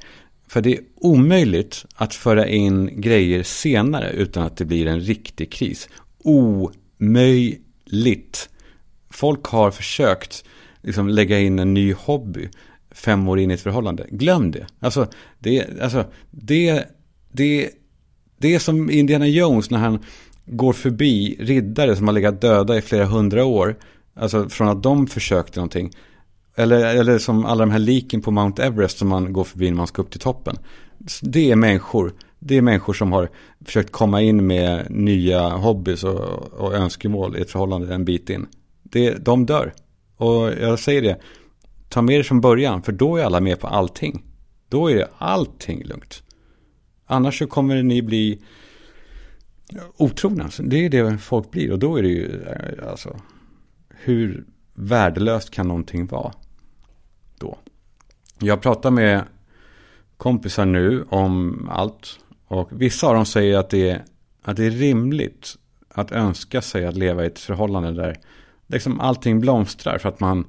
För 0.51 0.61
det 0.61 0.73
är 0.73 0.81
omöjligt 0.95 1.85
att 1.95 2.15
föra 2.15 2.49
in 2.49 3.01
grejer 3.01 3.43
senare 3.43 4.11
utan 4.11 4.43
att 4.43 4.57
det 4.57 4.65
blir 4.65 4.87
en 4.87 5.01
riktig 5.01 5.53
kris. 5.53 5.89
Omöjligt. 6.19 7.69
Folk 9.11 9.45
har 9.45 9.71
försökt 9.71 10.45
liksom, 10.83 11.09
lägga 11.09 11.39
in 11.39 11.59
en 11.59 11.75
ny 11.75 11.93
hobby 11.93 12.49
fem 12.91 13.29
år 13.29 13.39
in 13.39 13.51
i 13.51 13.55
ett 13.55 13.61
förhållande. 13.61 14.07
Glöm 14.11 14.51
det. 14.51 14.67
Alltså, 14.81 15.07
det, 15.39 15.81
alltså, 15.81 16.05
det, 16.31 16.85
det, 17.33 17.71
det 18.39 18.55
är 18.55 18.59
som 18.59 18.91
Indiana 18.91 19.27
Jones 19.27 19.71
när 19.71 19.79
han 19.79 19.99
går 20.47 20.73
förbi 20.73 21.37
riddare 21.41 21.97
som 21.97 22.07
har 22.07 22.15
legat 22.15 22.41
döda 22.41 22.77
i 22.77 22.83
flera 22.83 23.05
hundra 23.05 23.45
år. 23.45 23.77
Alltså 24.15 24.49
från 24.49 24.69
att 24.69 24.83
de 24.83 25.07
försökte 25.07 25.59
någonting. 25.59 25.91
Eller, 26.61 26.97
eller 26.97 27.19
som 27.19 27.45
alla 27.45 27.67
de 27.67 27.71
här 27.71 27.79
liken 27.79 28.23
på 28.23 28.31
Mount 28.31 28.63
Everest 28.63 28.99
som 28.99 29.09
man 29.09 29.33
går 29.33 29.45
förbi 29.45 29.71
när 29.71 29.77
man 29.77 29.87
ska 29.87 30.03
upp 30.03 30.11
till 30.11 30.21
toppen. 30.21 30.57
Det 31.23 31.51
är 31.51 31.57
människor. 31.57 32.13
Det 32.39 32.57
är 32.57 32.63
människor 32.63 32.93
som 32.93 33.13
har 33.13 33.29
försökt 33.65 33.93
komma 33.93 34.23
in 34.23 34.47
med 34.47 34.91
nya 34.91 35.49
hobbys 35.49 36.05
och, 36.05 36.21
och 36.53 36.75
önskemål 36.75 37.37
i 37.37 37.41
ett 37.41 37.51
förhållande 37.51 37.95
en 37.95 38.05
bit 38.05 38.31
in. 38.31 38.47
Det, 38.83 39.25
de 39.25 39.47
dör. 39.47 39.73
Och 40.17 40.53
jag 40.61 40.79
säger 40.79 41.03
det, 41.03 41.21
ta 41.89 42.03
med 42.03 42.21
det 42.21 42.25
från 42.25 42.41
början, 42.41 42.83
för 42.83 42.93
då 42.93 43.17
är 43.17 43.25
alla 43.25 43.41
med 43.41 43.61
på 43.61 43.67
allting. 43.67 44.25
Då 44.69 44.91
är 44.91 44.97
det 44.97 45.09
allting 45.19 45.85
lugnt. 45.85 46.23
Annars 47.07 47.39
så 47.39 47.47
kommer 47.47 47.83
ni 47.83 48.03
bli 48.03 48.43
otrogna. 49.97 50.51
Det 50.59 50.85
är 50.85 50.91
det 50.91 51.19
folk 51.19 51.51
blir 51.51 51.73
och 51.73 51.79
då 51.79 51.97
är 51.97 52.03
det 52.03 52.09
ju, 52.09 52.43
eh, 52.43 52.91
alltså, 52.91 53.21
hur 53.89 54.45
värdelöst 54.75 55.51
kan 55.51 55.69
någonting 55.69 56.07
vara 56.07 56.33
då? 57.41 57.59
Jag 58.39 58.63
pratar 58.63 58.91
med 58.91 59.25
kompisar 60.17 60.65
nu 60.65 61.05
om 61.09 61.69
allt 61.73 62.19
och 62.47 62.69
vissa 62.73 63.07
av 63.07 63.15
dem 63.15 63.27
säger 63.27 63.59
att 63.59 63.71
det 63.71 63.91
är, 63.91 64.05
att 64.43 64.57
det 64.57 64.67
är 64.67 64.71
rimligt 64.71 65.57
att 65.89 66.13
önska 66.13 66.63
sig 66.63 66.87
att 66.87 66.97
leva 66.97 67.25
i 67.25 67.27
ett 67.27 67.39
förhållande 67.39 67.93
där 67.93 68.19
liksom 68.67 69.01
allting 69.01 69.41
blomstrar 69.41 69.99
för 69.99 70.09
att 70.09 70.21
man 70.21 70.45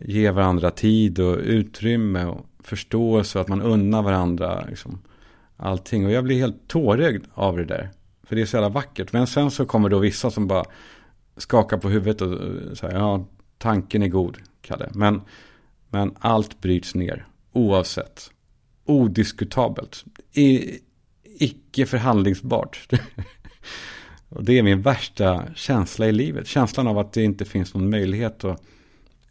ger 0.00 0.32
varandra 0.32 0.70
tid 0.70 1.20
och 1.20 1.38
utrymme 1.38 2.24
och 2.24 2.46
förståelse 2.62 3.38
och 3.38 3.42
att 3.42 3.48
man 3.48 3.62
unnar 3.62 4.02
varandra 4.02 4.64
liksom, 4.68 5.02
allting. 5.56 6.06
Och 6.06 6.12
jag 6.12 6.24
blir 6.24 6.38
helt 6.38 6.68
tårögd 6.68 7.24
av 7.34 7.56
det 7.56 7.64
där. 7.64 7.90
För 8.22 8.36
det 8.36 8.42
är 8.42 8.46
så 8.46 8.56
jävla 8.56 8.68
vackert. 8.68 9.12
Men 9.12 9.26
sen 9.26 9.50
så 9.50 9.66
kommer 9.66 9.88
då 9.88 9.98
vissa 9.98 10.30
som 10.30 10.46
bara 10.46 10.64
skakar 11.36 11.78
på 11.78 11.88
huvudet 11.88 12.20
och 12.22 12.32
eh, 12.32 12.74
säger 12.74 12.94
ja, 12.98 13.24
tanken 13.58 14.02
är 14.02 14.08
god, 14.08 14.38
Kalle. 14.62 14.88
Men, 14.94 15.20
men 15.90 16.14
allt 16.18 16.60
bryts 16.60 16.94
ner, 16.94 17.26
oavsett. 17.52 18.30
Odiskutabelt. 18.84 20.04
I, 20.32 20.78
icke 21.22 21.86
förhandlingsbart. 21.86 22.88
och 24.28 24.44
det 24.44 24.58
är 24.58 24.62
min 24.62 24.82
värsta 24.82 25.44
känsla 25.54 26.06
i 26.06 26.12
livet. 26.12 26.46
Känslan 26.46 26.86
av 26.86 26.98
att 26.98 27.12
det 27.12 27.22
inte 27.22 27.44
finns 27.44 27.74
någon 27.74 27.90
möjlighet 27.90 28.44
att 28.44 28.62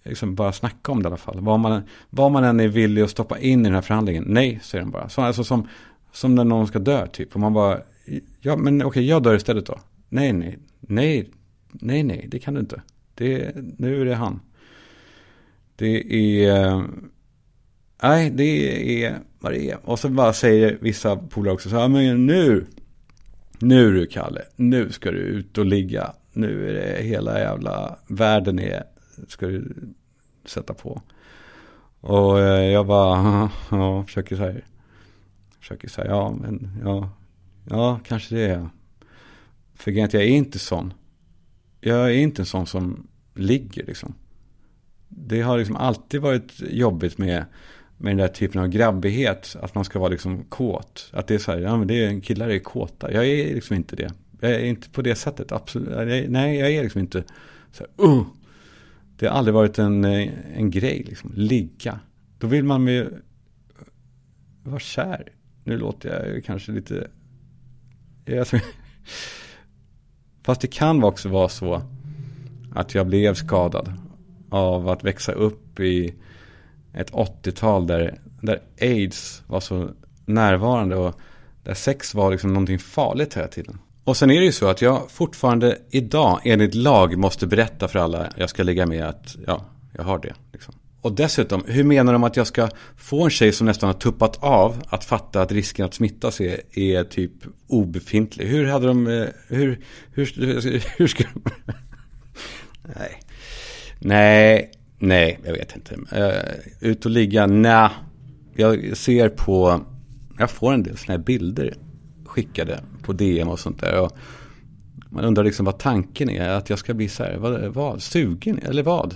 liksom 0.03 0.35
bara 0.35 0.51
snacka 0.51 0.91
om 0.91 1.03
det 1.03 1.07
i 1.07 1.09
alla 1.09 1.17
fall. 1.17 1.39
Vad 1.39 1.59
man, 1.59 1.81
vad 2.09 2.31
man 2.31 2.43
än 2.43 2.59
är 2.59 2.67
villig 2.67 3.01
att 3.01 3.09
stoppa 3.09 3.39
in 3.39 3.59
i 3.59 3.63
den 3.63 3.73
här 3.73 3.81
förhandlingen. 3.81 4.23
Nej, 4.27 4.59
säger 4.63 4.85
de 4.85 4.91
bara. 4.91 5.09
Så, 5.09 5.21
alltså 5.21 5.43
som, 5.43 5.67
som 6.11 6.35
när 6.35 6.43
någon 6.43 6.67
ska 6.67 6.79
dö 6.79 7.07
typ. 7.07 7.33
Och 7.33 7.39
man 7.39 7.53
bara, 7.53 7.81
ja 8.39 8.55
men 8.55 8.83
okej, 8.83 9.05
jag 9.05 9.23
dör 9.23 9.35
istället 9.35 9.65
då. 9.65 9.79
Nej, 10.09 10.33
nej, 10.33 10.59
nej, 10.79 11.31
nej, 11.71 12.03
nej, 12.03 12.25
det 12.31 12.39
kan 12.39 12.53
du 12.53 12.59
inte. 12.59 12.81
Det, 13.15 13.55
nu 13.77 14.01
är 14.01 14.05
det 14.05 14.15
han. 14.15 14.39
Det 15.79 16.45
är, 16.45 16.83
nej, 18.03 18.29
det 18.29 19.03
är 19.03 19.19
vad 19.39 19.51
det 19.51 19.71
är. 19.71 19.89
Och 19.89 19.99
så 19.99 20.09
bara 20.09 20.33
säger 20.33 20.77
vissa 20.81 21.15
polare 21.15 21.53
också 21.53 21.69
så 21.69 21.79
här, 21.79 21.87
men 21.87 22.25
nu, 22.25 22.65
nu 23.59 23.93
du 23.93 24.05
Kalle, 24.05 24.41
nu 24.55 24.91
ska 24.91 25.11
du 25.11 25.17
ut 25.17 25.57
och 25.57 25.65
ligga. 25.65 26.13
Nu 26.33 26.69
är 26.69 26.73
det 26.73 27.03
hela 27.03 27.39
jävla 27.39 27.97
världen 28.07 28.59
är, 28.59 28.83
ska 29.27 29.45
du 29.47 29.75
sätta 30.45 30.73
på. 30.73 31.01
Och 31.99 32.39
eh, 32.39 32.71
jag 32.71 32.87
bara, 32.87 33.51
ja, 33.71 34.03
försöker 34.03 34.35
så 34.35 34.41
här, 34.41 34.65
försöker 35.59 35.89
säga, 35.89 36.07
ja, 36.07 36.35
men 36.41 36.71
ja, 36.83 37.09
ja, 37.69 37.99
kanske 38.03 38.35
det 38.35 38.45
är 38.45 38.69
För 39.73 39.91
jag 39.91 40.13
är 40.13 40.21
inte 40.21 40.59
sån. 40.59 40.93
Jag 41.81 42.05
är 42.05 42.17
inte 42.17 42.41
en 42.41 42.45
sån 42.45 42.67
som 42.67 43.07
ligger 43.33 43.85
liksom. 43.85 44.13
Det 45.09 45.41
har 45.41 45.57
liksom 45.57 45.75
alltid 45.75 46.21
varit 46.21 46.53
jobbigt 46.69 47.17
med, 47.17 47.45
med 47.97 48.11
den 48.11 48.17
där 48.17 48.27
typen 48.27 48.61
av 48.61 48.67
grabbighet. 48.67 49.55
Att 49.61 49.75
man 49.75 49.85
ska 49.85 49.99
vara 49.99 50.09
liksom 50.09 50.43
kåt. 50.43 51.09
Att 51.13 51.27
det 51.27 51.35
är 51.35 51.39
så 51.39 51.51
här, 51.51 51.59
ja 51.59 51.77
men 51.77 51.87
det 51.87 52.05
är, 52.05 52.21
killar 52.21 52.49
är 52.49 52.59
kåta. 52.59 53.11
Jag 53.11 53.25
är 53.25 53.53
liksom 53.55 53.75
inte 53.75 53.95
det. 53.95 54.13
Jag 54.39 54.51
är 54.51 54.65
inte 54.65 54.89
på 54.89 55.01
det 55.01 55.15
sättet, 55.15 55.51
absolut. 55.51 56.29
Nej, 56.29 56.59
jag 56.59 56.71
är 56.71 56.83
liksom 56.83 57.01
inte 57.01 57.23
så 57.71 57.85
här, 57.97 58.07
uh. 58.07 58.23
Det 59.17 59.27
har 59.27 59.33
aldrig 59.37 59.53
varit 59.53 59.79
en, 59.79 60.05
eh, 60.05 60.29
en 60.55 60.69
grej, 60.71 61.03
liksom. 61.07 61.31
Ligga. 61.35 61.99
Då 62.37 62.47
vill 62.47 62.63
man 62.63 62.83
med 62.83 63.21
vara 64.63 64.79
kär. 64.79 65.31
Nu 65.63 65.77
låter 65.77 66.33
jag 66.33 66.45
kanske 66.45 66.71
lite... 66.71 67.07
Fast 70.43 70.61
det 70.61 70.67
kan 70.67 71.03
också 71.03 71.29
vara 71.29 71.49
så 71.49 71.81
att 72.73 72.95
jag 72.95 73.07
blev 73.07 73.33
skadad 73.33 73.93
av 74.51 74.89
att 74.89 75.03
växa 75.03 75.31
upp 75.31 75.79
i 75.79 76.13
ett 76.93 77.11
80-tal 77.11 77.87
där, 77.87 78.19
där 78.41 78.61
aids 78.81 79.43
var 79.47 79.59
så 79.59 79.89
närvarande 80.25 80.95
och 80.95 81.19
där 81.63 81.73
sex 81.73 82.13
var 82.13 82.31
liksom 82.31 82.53
någonting 82.53 82.79
farligt 82.79 83.37
hela 83.37 83.47
tiden. 83.47 83.79
Och 84.03 84.17
sen 84.17 84.31
är 84.31 84.39
det 84.39 84.45
ju 84.45 84.51
så 84.51 84.67
att 84.67 84.81
jag 84.81 85.11
fortfarande 85.11 85.77
idag 85.89 86.39
enligt 86.43 86.75
lag 86.75 87.17
måste 87.17 87.47
berätta 87.47 87.87
för 87.87 87.99
alla 87.99 88.29
jag 88.37 88.49
ska 88.49 88.63
ligga 88.63 88.85
med 88.85 89.03
att 89.03 89.35
ja, 89.47 89.65
jag 89.93 90.03
har 90.03 90.19
det. 90.19 90.33
Liksom. 90.51 90.73
Och 91.01 91.13
dessutom, 91.13 91.63
hur 91.67 91.83
menar 91.83 92.13
de 92.13 92.23
att 92.23 92.37
jag 92.37 92.47
ska 92.47 92.69
få 92.97 93.23
en 93.23 93.29
tjej 93.29 93.51
som 93.51 93.67
nästan 93.67 93.87
har 93.87 93.93
tuppat 93.93 94.43
av 94.43 94.83
att 94.87 95.05
fatta 95.05 95.41
att 95.41 95.51
risken 95.51 95.85
att 95.85 95.93
smittas 95.93 96.41
är, 96.41 96.79
är 96.79 97.03
typ 97.03 97.31
obefintlig? 97.67 98.47
Hur 98.47 98.65
hade 98.65 98.87
de, 98.87 99.07
eh, 99.07 99.27
hur, 99.47 99.79
hur, 100.11 100.33
hur, 100.35 100.83
hur 100.97 101.07
ska 101.07 101.23
de... 101.33 101.51
nej. 102.95 103.19
Nej, 103.99 104.71
nej, 104.97 105.39
jag 105.45 105.53
vet 105.53 105.75
inte. 105.75 105.95
Uh, 105.95 106.89
ut 106.89 107.05
och 107.05 107.11
ligga, 107.11 107.47
nej. 107.47 107.89
Jag 108.55 108.97
ser 108.97 109.29
på, 109.29 109.81
jag 110.37 110.51
får 110.51 110.73
en 110.73 110.83
del 110.83 110.97
sådana 110.97 111.17
här 111.17 111.25
bilder 111.25 111.73
skickade 112.25 112.79
på 113.03 113.13
DM 113.13 113.49
och 113.49 113.59
sånt 113.59 113.81
där. 113.81 114.01
Och 114.01 114.11
man 115.09 115.23
undrar 115.23 115.43
liksom 115.43 115.65
vad 115.65 115.79
tanken 115.79 116.29
är, 116.29 116.49
att 116.49 116.69
jag 116.69 116.79
ska 116.79 116.93
bli 116.93 117.09
så 117.09 117.23
här, 117.23 117.37
vad, 117.37 117.73
vad 117.73 118.01
sugen 118.01 118.59
eller 118.59 118.83
vad? 118.83 119.15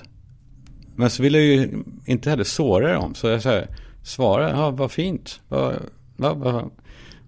Men 0.95 1.09
så 1.09 1.23
vill 1.23 1.33
jag 1.33 1.43
ju 1.43 1.83
inte 2.05 2.29
heller 2.29 2.43
såra 2.43 2.93
dem. 2.93 3.15
Så 3.15 3.27
jag 3.27 3.41
så 3.41 3.61
svarar, 4.03 4.49
ja 4.49 4.71
vad 4.71 4.91
fint. 4.91 5.41
Vad, 5.47 5.75
vad, 6.17 6.37
vad, 6.37 6.69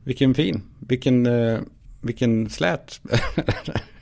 vilken 0.03 0.33
fin, 0.33 0.61
vilken, 0.79 1.25
eh, 1.25 1.59
vilken 2.01 2.49
slät. 2.49 3.01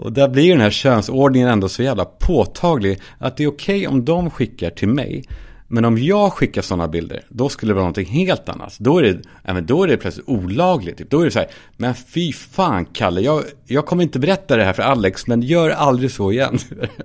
Och 0.00 0.12
där 0.12 0.28
blir 0.28 0.50
den 0.50 0.60
här 0.60 0.70
könsordningen 0.70 1.48
ändå 1.48 1.68
så 1.68 1.82
jävla 1.82 2.04
påtaglig. 2.04 3.00
Att 3.18 3.36
det 3.36 3.44
är 3.44 3.48
okej 3.48 3.76
okay 3.76 3.86
om 3.86 4.04
de 4.04 4.30
skickar 4.30 4.70
till 4.70 4.88
mig. 4.88 5.24
Men 5.68 5.84
om 5.84 5.98
jag 5.98 6.32
skickar 6.32 6.62
sådana 6.62 6.88
bilder, 6.88 7.24
då 7.28 7.48
skulle 7.48 7.70
det 7.70 7.74
vara 7.74 7.82
någonting 7.82 8.06
helt 8.06 8.48
annat. 8.48 8.76
Då 8.78 8.98
är 8.98 9.02
det, 9.02 9.22
ja, 9.44 9.54
men 9.54 9.66
då 9.66 9.82
är 9.82 9.88
det 9.88 9.96
plötsligt 9.96 10.28
olagligt. 10.28 10.98
Typ. 10.98 11.10
Då 11.10 11.20
är 11.20 11.24
det 11.24 11.30
så 11.30 11.38
här, 11.38 11.48
men 11.76 11.94
fy 11.94 12.32
fan 12.32 12.84
Kalle, 12.84 13.20
jag, 13.20 13.42
jag 13.66 13.86
kommer 13.86 14.02
inte 14.02 14.18
berätta 14.18 14.56
det 14.56 14.64
här 14.64 14.72
för 14.72 14.82
Alex, 14.82 15.26
men 15.26 15.42
gör 15.42 15.70
aldrig 15.70 16.10
så 16.10 16.32
igen. 16.32 16.58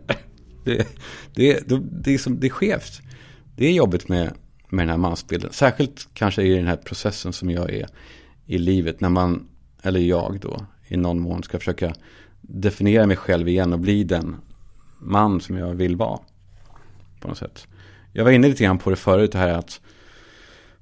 det, 0.64 0.88
det, 1.34 1.68
det, 2.04 2.14
är 2.14 2.18
som, 2.18 2.40
det 2.40 2.48
är 2.48 2.52
skevt. 2.52 3.02
Det 3.56 3.66
är 3.66 3.72
jobbigt 3.72 4.08
med, 4.08 4.34
med 4.70 4.82
den 4.82 4.90
här 4.90 4.98
mansbilden. 4.98 5.54
Särskilt 5.54 6.08
kanske 6.14 6.44
i 6.44 6.56
den 6.56 6.68
här 6.68 6.78
processen 6.78 7.34
som 7.34 7.52
jag 7.52 7.74
är 7.74 7.88
i 8.46 8.58
livet. 8.58 9.02
När 9.02 9.10
man, 9.10 9.48
eller 9.82 10.00
jag 10.00 10.40
då, 10.42 10.66
i 10.88 10.98
någon 10.98 11.20
mån 11.20 11.44
ska 11.44 11.60
försöka 11.60 11.94
definiera 12.48 13.08
mig 13.08 13.18
själv 13.18 13.48
igen 13.48 13.74
och 13.74 13.80
bli 13.80 14.04
den 14.04 14.36
man 15.00 15.42
som 15.42 15.58
jag 15.58 15.75
vill 15.75 15.96
vara. 15.96 16.20
På 17.22 17.28
något 17.28 17.38
sätt. 17.38 17.68
Jag 18.14 18.24
var 18.24 18.32
inne 18.32 18.48
lite 18.48 18.64
grann 18.64 18.78
på 18.78 18.90
det 18.90 18.96
förut, 18.96 19.32
det 19.32 19.38
här 19.38 19.54
att 19.54 19.82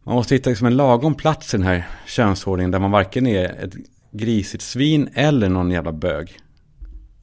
man 0.04 0.16
måste 0.16 0.36
hitta 0.36 0.50
liksom 0.50 0.68
en 0.68 0.78
lagom 0.78 1.16
plats 1.16 1.54
i 1.54 1.58
den 1.58 1.66
här 1.66 1.88
könsordningen 2.08 2.72
där 2.72 2.80
man 2.80 2.92
varken 2.92 3.28
är 3.28 3.64
ett 3.64 3.74
grisigt 4.12 4.64
svin 4.64 5.10
eller 5.14 5.50
någon 5.50 5.72
jävla 5.72 5.92
bög. 5.92 6.40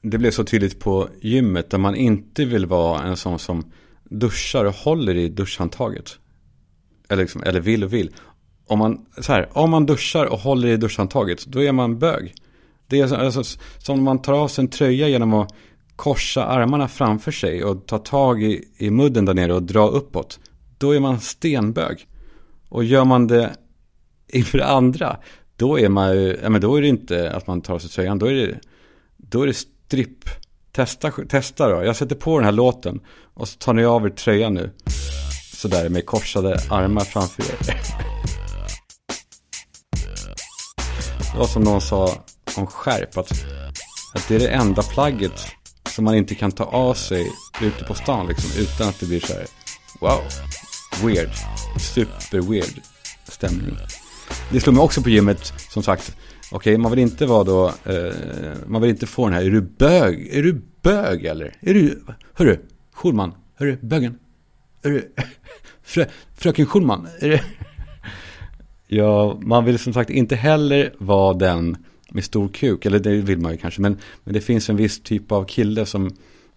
Det 0.03 0.19
blev 0.19 0.31
så 0.31 0.45
tydligt 0.45 0.81
på 0.81 1.09
gymmet 1.21 1.71
där 1.71 1.79
man 1.79 1.95
inte 1.95 2.45
vill 2.45 2.67
vara 2.67 3.03
en 3.03 3.17
sån 3.17 3.39
som 3.39 3.73
duschar 4.05 4.65
och 4.65 4.75
håller 4.75 5.15
i 5.15 5.29
duschhandtaget. 5.29 6.19
Eller, 7.09 7.23
liksom, 7.23 7.43
eller 7.43 7.61
vill 7.61 7.85
och 7.85 7.93
vill. 7.93 8.11
Om 8.67 8.79
man, 8.79 9.07
så 9.19 9.33
här, 9.33 9.49
om 9.53 9.71
man 9.71 9.87
duschar 9.87 10.27
och 10.27 10.39
håller 10.39 10.69
i 10.69 10.77
duschhandtaget, 10.77 11.47
då 11.47 11.63
är 11.63 11.73
man 11.73 11.99
bög. 11.99 12.35
Det 12.91 13.01
är 13.01 13.15
alltså, 13.15 13.59
som 13.79 13.99
om 13.99 14.05
man 14.05 14.23
tar 14.23 14.33
av 14.33 14.49
sig 14.49 14.63
en 14.63 14.71
tröja 14.71 15.09
genom 15.09 15.35
att 15.35 15.55
korsa 15.97 16.45
armarna 16.45 16.89
framför 16.89 17.33
sig 17.33 17.65
och 17.65 17.87
ta 17.87 17.99
tag 17.99 18.43
i, 18.43 18.65
i 18.77 18.91
mudden 18.91 19.25
där 19.25 19.35
nere 19.35 19.55
och 19.55 19.63
dra 19.63 19.89
uppåt. 19.89 20.39
Då 20.79 20.95
är 20.95 21.01
man 21.01 21.21
stenbög. 21.21 22.07
Och 22.69 22.85
gör 22.85 23.05
man 23.05 23.27
det 23.27 23.51
inför 24.29 24.59
andra, 24.59 25.17
då 25.57 25.79
är 25.79 25.89
man 25.89 26.17
ja, 26.43 26.49
men 26.49 26.61
då 26.61 26.77
är 26.77 26.83
det 26.83 26.89
inte 26.89 27.33
att 27.33 27.47
man 27.47 27.61
tar 27.61 27.75
av 27.75 27.79
sig 27.79 27.91
tröjan, 27.91 28.19
då 28.19 28.27
är 28.27 28.35
det, 28.35 28.59
då 29.17 29.43
är 29.43 29.47
det 29.47 29.55
stripp. 29.55 30.25
Testa, 30.73 31.11
testa 31.11 31.69
då, 31.69 31.85
jag 31.85 31.97
sätter 31.97 32.17
på 32.17 32.39
den 32.39 32.45
här 32.45 32.53
låten 32.53 33.01
och 33.35 33.49
så 33.49 33.59
tar 33.59 33.73
ni 33.73 33.85
av 33.85 34.07
er 34.07 34.11
tröjan 34.11 34.55
nu. 34.55 34.71
Sådär 35.55 35.89
med 35.89 36.07
korsade 36.07 36.57
armar 36.71 37.05
framför 37.05 37.43
er. 37.43 37.57
Det 41.33 41.39
var 41.39 41.47
som 41.47 41.63
någon 41.63 41.81
sa 41.81 42.25
om 42.57 42.67
skärp. 42.67 43.19
Att, 43.19 43.33
att 44.15 44.29
det 44.29 44.35
är 44.35 44.39
det 44.39 44.49
enda 44.49 44.83
plagget 44.83 45.47
som 45.89 46.05
man 46.05 46.15
inte 46.15 46.35
kan 46.35 46.53
ta 46.53 46.65
av 46.65 46.95
sig 46.95 47.33
ute 47.63 47.85
på 47.85 47.95
stan 47.95 48.27
liksom, 48.27 48.63
utan 48.63 48.89
att 48.89 49.01
det 49.01 49.07
blir 49.07 49.21
så 49.21 49.33
här, 49.33 49.47
wow, 50.01 50.21
weird, 51.05 51.31
super 51.79 52.41
weird 52.41 52.83
stämning. 53.29 53.77
Det 54.53 54.61
slår 54.61 54.73
mig 54.73 54.83
också 54.83 55.03
på 55.03 55.11
gymmet, 55.11 55.53
som 55.71 55.83
sagt, 55.83 56.17
okej, 56.53 56.57
okay, 56.57 56.79
man 56.79 56.91
vill 56.91 57.01
inte 57.01 57.27
vara 57.27 57.45
då, 57.45 57.69
eh, 57.69 58.15
man 58.67 58.83
vill 58.83 58.91
inte 58.91 59.07
få 59.07 59.27
den 59.27 59.35
här, 59.35 59.43
är 59.43 59.51
du 59.51 59.61
bög, 59.61 60.29
är 60.33 60.43
du 60.43 60.63
bög 60.83 61.25
eller? 61.25 61.57
Är 61.61 61.75
du, 61.75 62.05
hörru, 62.35 62.59
Schulman, 62.95 63.35
hörru, 63.59 63.79
bögen, 63.83 64.19
är 64.83 64.91
du, 64.91 65.15
frö, 65.83 66.07
fröken 66.37 66.67
Schulman, 66.67 67.09
är 67.21 67.29
du? 67.29 67.41
ja, 68.97 69.39
man 69.43 69.65
vill 69.65 69.79
som 69.79 69.93
sagt 69.93 70.11
inte 70.11 70.37
heller 70.37 70.95
vara 70.99 71.35
den 71.35 71.77
med 72.13 72.25
stor 72.25 72.49
kuk, 72.49 72.87
eller 72.87 72.99
det 72.99 73.17
vill 73.17 73.39
man 73.39 73.53
ju 73.53 73.59
kanske, 73.59 73.81
men, 73.81 73.99
men 74.25 74.35
det 74.35 74.41
finns 74.41 74.71
en 74.71 74.77
viss 74.77 75.03
typ 75.03 75.33
av 75.33 75.45
kille 75.45 75.87
som 75.87 76.11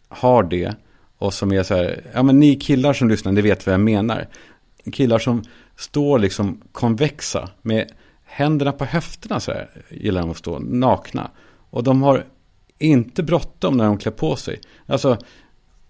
har 0.08 0.44
det 0.44 0.76
och 1.18 1.34
som 1.34 1.52
är 1.52 1.64
så 1.64 1.76
här, 1.76 2.06
ja 2.14 2.24
men 2.24 2.40
ni 2.40 2.56
killar 2.56 2.94
som 2.94 3.10
lyssnar, 3.10 3.32
ni 3.32 3.42
vet 3.42 3.66
vad 3.66 3.74
jag 3.74 3.82
menar. 3.82 4.28
Killar 4.94 5.20
som 5.20 5.44
står 5.76 6.20
liksom 6.20 6.62
konvexa 6.72 7.50
med 7.62 7.92
händerna 8.24 8.72
på 8.72 8.86
höfterna 8.86 9.40
så 9.40 9.52
här, 9.52 9.70
gillar 9.90 10.22
de 10.22 10.30
att 10.30 10.38
stå 10.38 10.60
nakna. 10.60 11.32
Och 11.70 11.84
de 11.84 12.02
har 12.02 12.26
inte 12.78 13.24
bråttom 13.24 13.78
när 13.78 13.86
de 13.86 13.98
klär 13.98 14.12
på 14.12 14.36
sig. 14.36 14.62
Alltså, 14.86 15.18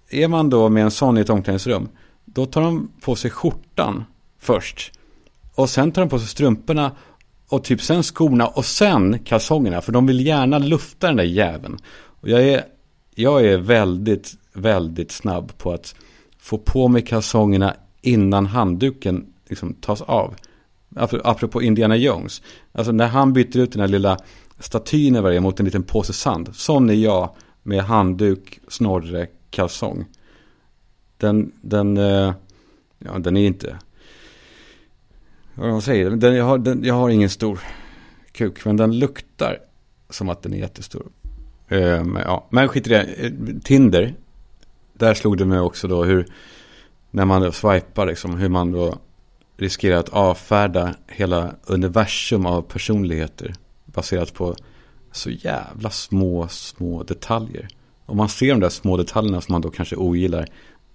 är 0.09 0.27
man 0.27 0.49
då 0.49 0.69
med 0.69 0.83
en 0.83 0.91
sån 0.91 1.17
i 1.17 1.21
ett 1.21 1.29
omklädningsrum, 1.29 1.89
då 2.25 2.45
tar 2.45 2.61
de 2.61 2.91
på 3.01 3.15
sig 3.15 3.31
skjortan 3.31 4.03
först. 4.39 4.91
Och 5.55 5.69
sen 5.69 5.91
tar 5.91 6.01
de 6.01 6.09
på 6.09 6.19
sig 6.19 6.27
strumporna 6.27 6.91
och 7.53 7.63
typ 7.63 7.81
sen 7.81 8.03
skorna 8.03 8.47
och 8.47 8.65
sen 8.65 9.19
kalsongerna. 9.19 9.81
För 9.81 9.91
de 9.91 10.07
vill 10.07 10.25
gärna 10.25 10.57
lufta 10.57 11.07
den 11.07 11.15
där 11.15 11.23
jäveln. 11.23 11.77
Och 12.21 12.29
jag 12.29 12.43
är, 12.43 12.65
jag 13.15 13.45
är 13.45 13.57
väldigt, 13.57 14.33
väldigt 14.53 15.11
snabb 15.11 15.57
på 15.57 15.71
att 15.71 15.95
få 16.39 16.57
på 16.57 16.87
mig 16.87 17.01
kalsongerna 17.01 17.75
innan 18.01 18.45
handduken 18.45 19.25
liksom 19.49 19.73
tas 19.73 20.01
av. 20.01 20.35
Apropå 21.23 21.61
Indiana 21.61 21.95
Jones. 21.95 22.41
Alltså 22.71 22.91
när 22.91 23.07
han 23.07 23.33
byter 23.33 23.57
ut 23.57 23.71
den 23.71 23.81
här 23.81 23.87
lilla 23.87 24.17
statyn 24.59 25.15
över 25.15 25.39
mot 25.39 25.59
en 25.59 25.65
liten 25.65 25.83
påse 25.83 26.13
sand. 26.13 26.49
Sån 26.53 26.89
är 26.89 26.93
jag 26.93 27.35
med 27.63 27.83
handduk, 27.83 28.59
snorre, 28.67 29.27
kalsong. 29.49 30.05
Den, 31.17 31.51
den, 31.61 31.97
eh, 31.97 32.33
ja 32.99 33.19
den 33.19 33.37
är 33.37 33.47
inte, 33.47 33.77
vad 35.55 35.69
man 35.69 35.81
säger, 35.81 36.09
den, 36.09 36.35
jag, 36.35 36.45
har, 36.45 36.57
den, 36.57 36.83
jag 36.83 36.93
har 36.93 37.09
ingen 37.09 37.29
stor 37.29 37.59
kuk, 38.31 38.65
men 38.65 38.77
den 38.77 38.99
luktar 38.99 39.57
som 40.09 40.29
att 40.29 40.41
den 40.41 40.53
är 40.53 40.57
jättestor. 40.57 41.07
Um, 41.69 42.19
ja. 42.25 42.47
Men 42.49 42.67
skit 42.67 42.87
i 42.87 42.89
det, 42.89 43.03
eh, 43.03 43.31
Tinder, 43.63 44.13
där 44.93 45.13
slog 45.13 45.37
det 45.37 45.45
mig 45.45 45.59
också 45.59 45.87
då 45.87 46.03
hur, 46.03 46.25
när 47.11 47.25
man 47.25 47.51
swipar 47.51 48.05
liksom, 48.05 48.37
hur 48.37 48.49
man 48.49 48.71
då 48.71 48.97
riskerar 49.57 49.97
att 49.97 50.09
avfärda 50.09 50.95
hela 51.07 51.55
universum 51.65 52.45
av 52.45 52.61
personligheter 52.61 53.53
baserat 53.85 54.33
på 54.33 54.55
så 55.11 55.29
jävla 55.29 55.89
små, 55.89 56.47
små 56.47 57.03
detaljer. 57.03 57.67
Och 58.05 58.15
man 58.15 58.29
ser 58.29 58.47
de 58.49 58.59
där 58.59 58.69
små 58.69 58.97
detaljerna 58.97 59.41
som 59.41 59.53
man 59.53 59.61
då 59.61 59.71
kanske 59.71 59.95
ogillar 59.95 60.47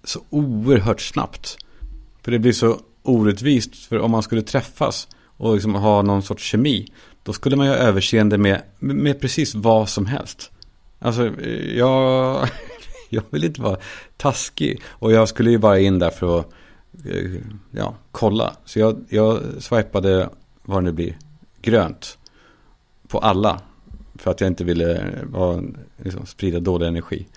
så 0.03 0.19
oerhört 0.29 1.01
snabbt. 1.01 1.57
För 2.21 2.31
det 2.31 2.39
blir 2.39 2.51
så 2.51 2.79
orättvist, 3.03 3.75
för 3.75 3.99
om 3.99 4.11
man 4.11 4.23
skulle 4.23 4.41
träffas 4.41 5.07
och 5.37 5.53
liksom 5.53 5.75
ha 5.75 6.01
någon 6.01 6.23
sorts 6.23 6.43
kemi, 6.43 6.87
då 7.23 7.33
skulle 7.33 7.55
man 7.55 7.65
ju 7.65 7.71
ha 7.71 7.77
överseende 7.77 8.37
med, 8.37 8.61
med 8.79 9.21
precis 9.21 9.55
vad 9.55 9.89
som 9.89 10.05
helst. 10.05 10.51
Alltså, 10.99 11.41
jag, 11.75 12.47
jag 13.09 13.23
vill 13.29 13.43
inte 13.43 13.61
vara 13.61 13.77
taskig. 14.17 14.81
Och 14.87 15.11
jag 15.11 15.29
skulle 15.29 15.51
ju 15.51 15.57
bara 15.57 15.79
in 15.79 15.99
där 15.99 16.09
för 16.09 16.39
att 16.39 16.53
eh, 17.05 17.41
ja, 17.71 17.95
kolla. 18.11 18.53
Så 18.65 18.79
jag, 18.79 19.05
jag 19.09 19.41
swipade, 19.59 20.29
vad 20.63 20.77
det 20.77 20.81
nu 20.81 20.91
blir, 20.91 21.17
grönt. 21.61 22.17
På 23.07 23.19
alla. 23.19 23.61
För 24.15 24.31
att 24.31 24.41
jag 24.41 24.47
inte 24.47 24.63
ville 24.63 24.97
eh, 24.97 25.25
vara, 25.25 25.63
liksom, 25.97 26.25
sprida 26.25 26.59
dålig 26.59 26.87
energi. 26.87 27.27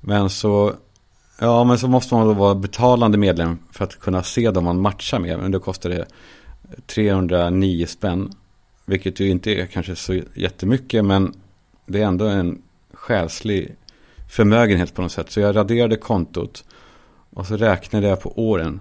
Men 0.00 0.30
så, 0.30 0.74
ja 1.38 1.64
men 1.64 1.78
så 1.78 1.88
måste 1.88 2.14
man 2.14 2.26
då 2.26 2.32
vara 2.32 2.54
betalande 2.54 3.18
medlem 3.18 3.58
för 3.72 3.84
att 3.84 4.00
kunna 4.00 4.22
se 4.22 4.50
dem 4.50 4.64
man 4.64 4.80
matchar 4.80 5.18
med. 5.18 5.38
Men 5.38 5.50
då 5.50 5.60
kostar 5.60 5.90
det 5.90 6.06
309 6.86 7.86
spänn. 7.86 8.32
Vilket 8.84 9.20
ju 9.20 9.28
inte 9.28 9.50
är 9.50 9.66
kanske 9.66 9.96
så 9.96 10.20
jättemycket 10.34 11.04
men 11.04 11.34
det 11.86 12.00
är 12.00 12.06
ändå 12.06 12.26
en 12.26 12.62
själslig 12.92 13.76
förmögenhet 14.30 14.94
på 14.94 15.02
något 15.02 15.12
sätt. 15.12 15.30
Så 15.30 15.40
jag 15.40 15.56
raderade 15.56 15.96
kontot 15.96 16.64
och 17.30 17.46
så 17.46 17.56
räknade 17.56 18.08
jag 18.08 18.20
på 18.20 18.32
åren 18.48 18.80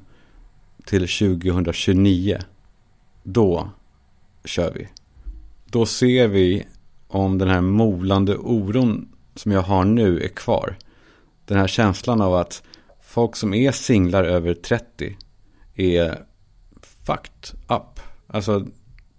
till 0.85 1.07
2029. 1.07 2.39
Då 3.23 3.69
kör 4.45 4.71
vi. 4.71 4.87
Då 5.65 5.85
ser 5.85 6.27
vi 6.27 6.65
om 7.07 7.37
den 7.37 7.49
här 7.49 7.61
molande 7.61 8.35
oron 8.35 9.09
som 9.35 9.51
jag 9.51 9.61
har 9.61 9.85
nu 9.85 10.19
är 10.19 10.27
kvar. 10.27 10.77
Den 11.45 11.57
här 11.57 11.67
känslan 11.67 12.21
av 12.21 12.35
att 12.35 12.63
folk 13.01 13.35
som 13.35 13.53
är 13.53 13.71
singlar 13.71 14.23
över 14.23 14.53
30 14.53 15.17
är 15.75 16.25
fucked 16.81 17.59
up. 17.67 17.99
Alltså 18.27 18.59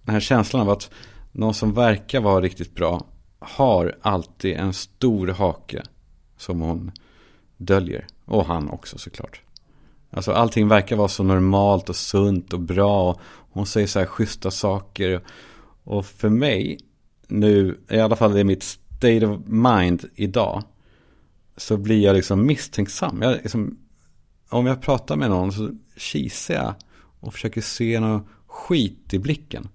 den 0.03 0.13
här 0.15 0.21
känslan 0.21 0.63
av 0.63 0.71
att 0.71 0.91
någon 1.33 1.55
som 1.55 1.73
verkar 1.73 2.21
vara 2.21 2.41
riktigt 2.41 2.75
bra 2.75 3.07
har 3.39 3.97
alltid 4.03 4.57
en 4.57 4.73
stor 4.73 5.29
hake 5.29 5.83
som 6.37 6.61
hon 6.61 6.93
döljer. 7.57 8.07
Och 8.25 8.47
han 8.47 8.71
också 8.71 8.99
såklart. 8.99 9.41
Alltså 10.11 10.33
allting 10.33 10.69
verkar 10.69 10.97
vara 10.97 11.09
så 11.09 11.23
normalt 11.23 11.89
och 11.89 11.97
sunt 11.97 12.53
och 12.53 12.61
bra. 12.61 13.11
Och 13.13 13.21
hon 13.51 13.67
säger 13.67 13.87
så 13.87 13.99
här 13.99 14.07
schyssta 14.07 14.51
saker. 14.51 15.25
Och 15.85 16.07
för 16.07 16.29
mig 16.29 16.79
nu, 17.29 17.81
i 17.91 18.01
alla 18.01 18.17
fall 18.17 18.39
i 18.39 18.45
mitt 18.45 18.63
state 18.63 19.27
of 19.27 19.41
mind 19.47 20.05
idag. 20.15 20.63
Så 21.57 21.77
blir 21.77 22.01
jag 22.01 22.17
liksom 22.17 22.47
misstänksam. 22.47 23.23
Jag 23.23 23.33
liksom, 23.33 23.79
om 24.49 24.67
jag 24.67 24.83
pratar 24.83 25.17
med 25.17 25.31
någon 25.31 25.53
så 25.53 25.71
kisar 25.97 26.55
jag. 26.55 26.75
Och 27.21 27.33
försöker 27.33 27.61
se 27.61 28.01
något 28.01 28.27
skit 28.47 29.15
i 29.15 29.19
blicken. 29.19 29.69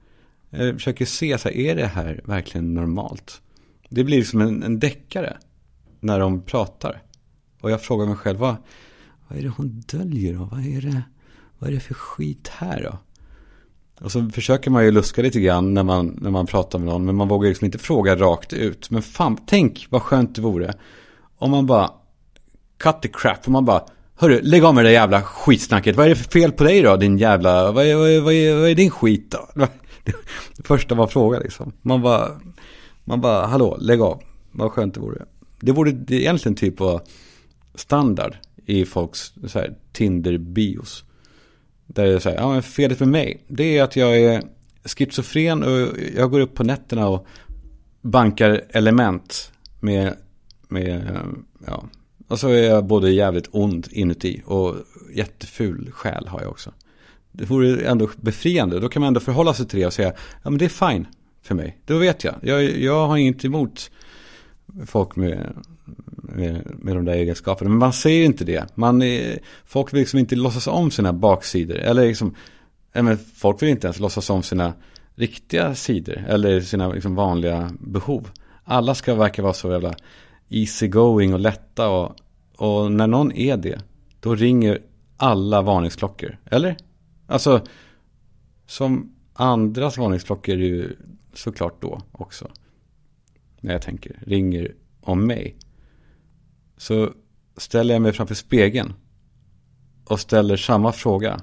Jag 0.49 0.73
försöker 0.73 1.05
se 1.05 1.37
så 1.37 1.49
här, 1.49 1.55
är 1.55 1.75
det 1.75 1.87
här 1.87 2.21
verkligen 2.25 2.73
normalt? 2.73 3.41
Det 3.89 4.03
blir 4.03 4.23
som 4.23 4.41
en, 4.41 4.63
en 4.63 4.79
deckare 4.79 5.37
när 5.99 6.19
de 6.19 6.41
pratar. 6.41 7.01
Och 7.61 7.71
jag 7.71 7.81
frågar 7.81 8.05
mig 8.05 8.15
själv, 8.15 8.39
vad, 8.39 8.55
vad 9.27 9.39
är 9.39 9.43
det 9.43 9.49
hon 9.49 9.83
döljer 9.87 10.33
då? 10.33 10.49
Vad 10.51 10.65
är, 10.65 10.81
det, 10.81 11.01
vad 11.59 11.69
är 11.69 11.73
det 11.73 11.79
för 11.79 11.93
skit 11.93 12.47
här 12.47 12.83
då? 12.83 12.97
Och 14.05 14.11
så 14.11 14.29
försöker 14.29 14.71
man 14.71 14.85
ju 14.85 14.91
luska 14.91 15.21
lite 15.21 15.39
grann 15.39 15.73
när 15.73 15.83
man, 15.83 16.17
när 16.21 16.31
man 16.31 16.45
pratar 16.45 16.79
med 16.79 16.87
någon. 16.87 17.05
Men 17.05 17.15
man 17.15 17.27
vågar 17.27 17.49
liksom 17.49 17.65
inte 17.65 17.77
fråga 17.77 18.15
rakt 18.15 18.53
ut. 18.53 18.89
Men 18.89 19.01
fan, 19.01 19.37
tänk 19.45 19.87
vad 19.89 20.01
skönt 20.01 20.35
det 20.35 20.41
vore. 20.41 20.73
Om 21.39 21.51
man 21.51 21.65
bara 21.65 21.91
cut 22.77 23.01
the 23.01 23.07
crap. 23.07 23.47
Om 23.47 23.53
man 23.53 23.65
bara, 23.65 23.83
hörru, 24.15 24.41
lägg 24.41 24.63
av 24.63 24.75
med 24.75 24.83
det 24.83 24.89
där 24.89 24.93
jävla 24.93 25.21
skitsnacket. 25.21 25.95
Vad 25.95 26.05
är 26.05 26.09
det 26.09 26.15
för 26.15 26.31
fel 26.31 26.51
på 26.51 26.63
dig 26.63 26.81
då, 26.81 26.97
din 26.97 27.17
jävla, 27.17 27.71
vad 27.71 27.85
är, 27.85 27.95
vad 27.95 28.09
är, 28.09 28.21
vad 28.21 28.33
är, 28.33 28.55
vad 28.55 28.69
är 28.69 28.75
din 28.75 28.91
skit 28.91 29.31
då? 29.31 29.65
Det 30.57 30.67
första 30.67 30.95
man 30.95 31.07
frågar 31.07 31.39
liksom. 31.39 31.71
Man 31.81 32.01
bara, 32.01 32.29
man 33.03 33.21
bara, 33.21 33.45
hallå, 33.45 33.77
lägg 33.79 34.01
av. 34.01 34.21
Vad 34.51 34.71
skönt 34.71 34.93
det 34.93 34.99
vore. 34.99 35.25
Det 35.59 35.71
vore 35.71 35.89
egentligen 35.89 36.55
typ 36.55 36.81
av 36.81 37.01
standard 37.75 38.35
i 38.65 38.85
folks 38.85 39.33
Tinder-bios. 39.93 41.03
Där 41.85 42.05
det 42.05 42.13
är 42.13 42.19
så 42.19 42.29
här, 42.29 42.35
ja 42.35 42.51
men 42.51 42.63
felet 42.63 42.99
med 42.99 43.09
mig, 43.09 43.43
det 43.47 43.77
är 43.77 43.83
att 43.83 43.95
jag 43.95 44.17
är 44.17 44.43
schizofren 44.83 45.63
och 45.63 45.89
jag 46.15 46.31
går 46.31 46.39
upp 46.39 46.55
på 46.55 46.63
nätterna 46.63 47.07
och 47.07 47.27
bankar 48.01 48.61
element 48.69 49.51
med, 49.79 50.13
med 50.69 51.19
ja, 51.67 51.83
och 52.27 52.39
så 52.39 52.47
är 52.49 52.63
jag 52.63 52.85
både 52.85 53.11
jävligt 53.11 53.49
ond 53.51 53.87
inuti 53.91 54.41
och 54.45 54.75
jätteful 55.13 55.91
själ 55.91 56.27
har 56.27 56.41
jag 56.41 56.49
också. 56.49 56.71
Det 57.31 57.45
vore 57.45 57.87
ändå 57.87 58.09
befriande, 58.15 58.79
då 58.79 58.89
kan 58.89 58.99
man 58.99 59.07
ändå 59.07 59.19
förhålla 59.19 59.53
sig 59.53 59.67
till 59.67 59.79
det 59.79 59.85
och 59.85 59.93
säga, 59.93 60.13
ja 60.43 60.49
men 60.49 60.57
det 60.57 60.65
är 60.65 60.89
fine 60.89 61.07
för 61.41 61.55
mig. 61.55 61.77
Då 61.85 61.97
vet 61.97 62.23
jag. 62.23 62.35
Jag, 62.41 62.63
jag 62.63 63.07
har 63.07 63.17
inget 63.17 63.45
emot 63.45 63.91
folk 64.85 65.15
med, 65.15 65.53
med, 66.15 66.61
med 66.79 66.95
de 66.95 67.05
där 67.05 67.13
egenskaperna. 67.13 67.69
Men 67.69 67.79
man 67.79 67.93
säger 67.93 68.25
inte 68.25 68.45
det. 68.45 68.65
Man 68.75 69.01
är, 69.01 69.39
folk 69.65 69.93
vill 69.93 69.99
liksom 69.99 70.19
inte 70.19 70.35
låtsas 70.35 70.67
om 70.67 70.91
sina 70.91 71.13
baksidor. 71.13 71.75
Eller 71.75 72.07
liksom, 72.07 72.35
men 72.93 73.17
folk 73.17 73.61
vill 73.61 73.69
inte 73.69 73.87
ens 73.87 73.99
låtsas 73.99 74.29
om 74.29 74.43
sina 74.43 74.73
riktiga 75.15 75.75
sidor. 75.75 76.25
Eller 76.27 76.61
sina 76.61 76.89
liksom 76.89 77.15
vanliga 77.15 77.71
behov. 77.79 78.29
Alla 78.63 78.95
ska 78.95 79.15
verka 79.15 79.41
vara 79.41 79.53
så 79.53 79.71
jävla 79.71 79.95
easy 80.49 80.87
going 80.87 81.33
och 81.33 81.39
lätta. 81.39 81.89
Och, 81.89 82.15
och 82.57 82.91
när 82.91 83.07
någon 83.07 83.31
är 83.31 83.57
det, 83.57 83.79
då 84.19 84.35
ringer 84.35 84.79
alla 85.17 85.61
varningsklockor. 85.61 86.37
Eller? 86.45 86.77
Alltså, 87.27 87.61
som 88.65 89.15
andras 89.33 89.97
varningsklockor 89.97 90.55
är 90.55 90.59
ju 90.59 90.95
såklart 91.33 91.81
då 91.81 92.01
också. 92.11 92.47
När 93.61 93.73
jag 93.73 93.81
tänker, 93.81 94.19
ringer 94.25 94.75
om 95.01 95.27
mig. 95.27 95.55
Så 96.77 97.13
ställer 97.57 97.95
jag 97.95 98.01
mig 98.01 98.13
framför 98.13 98.35
spegeln. 98.35 98.93
Och 100.05 100.19
ställer 100.19 100.57
samma 100.57 100.91
fråga. 100.91 101.39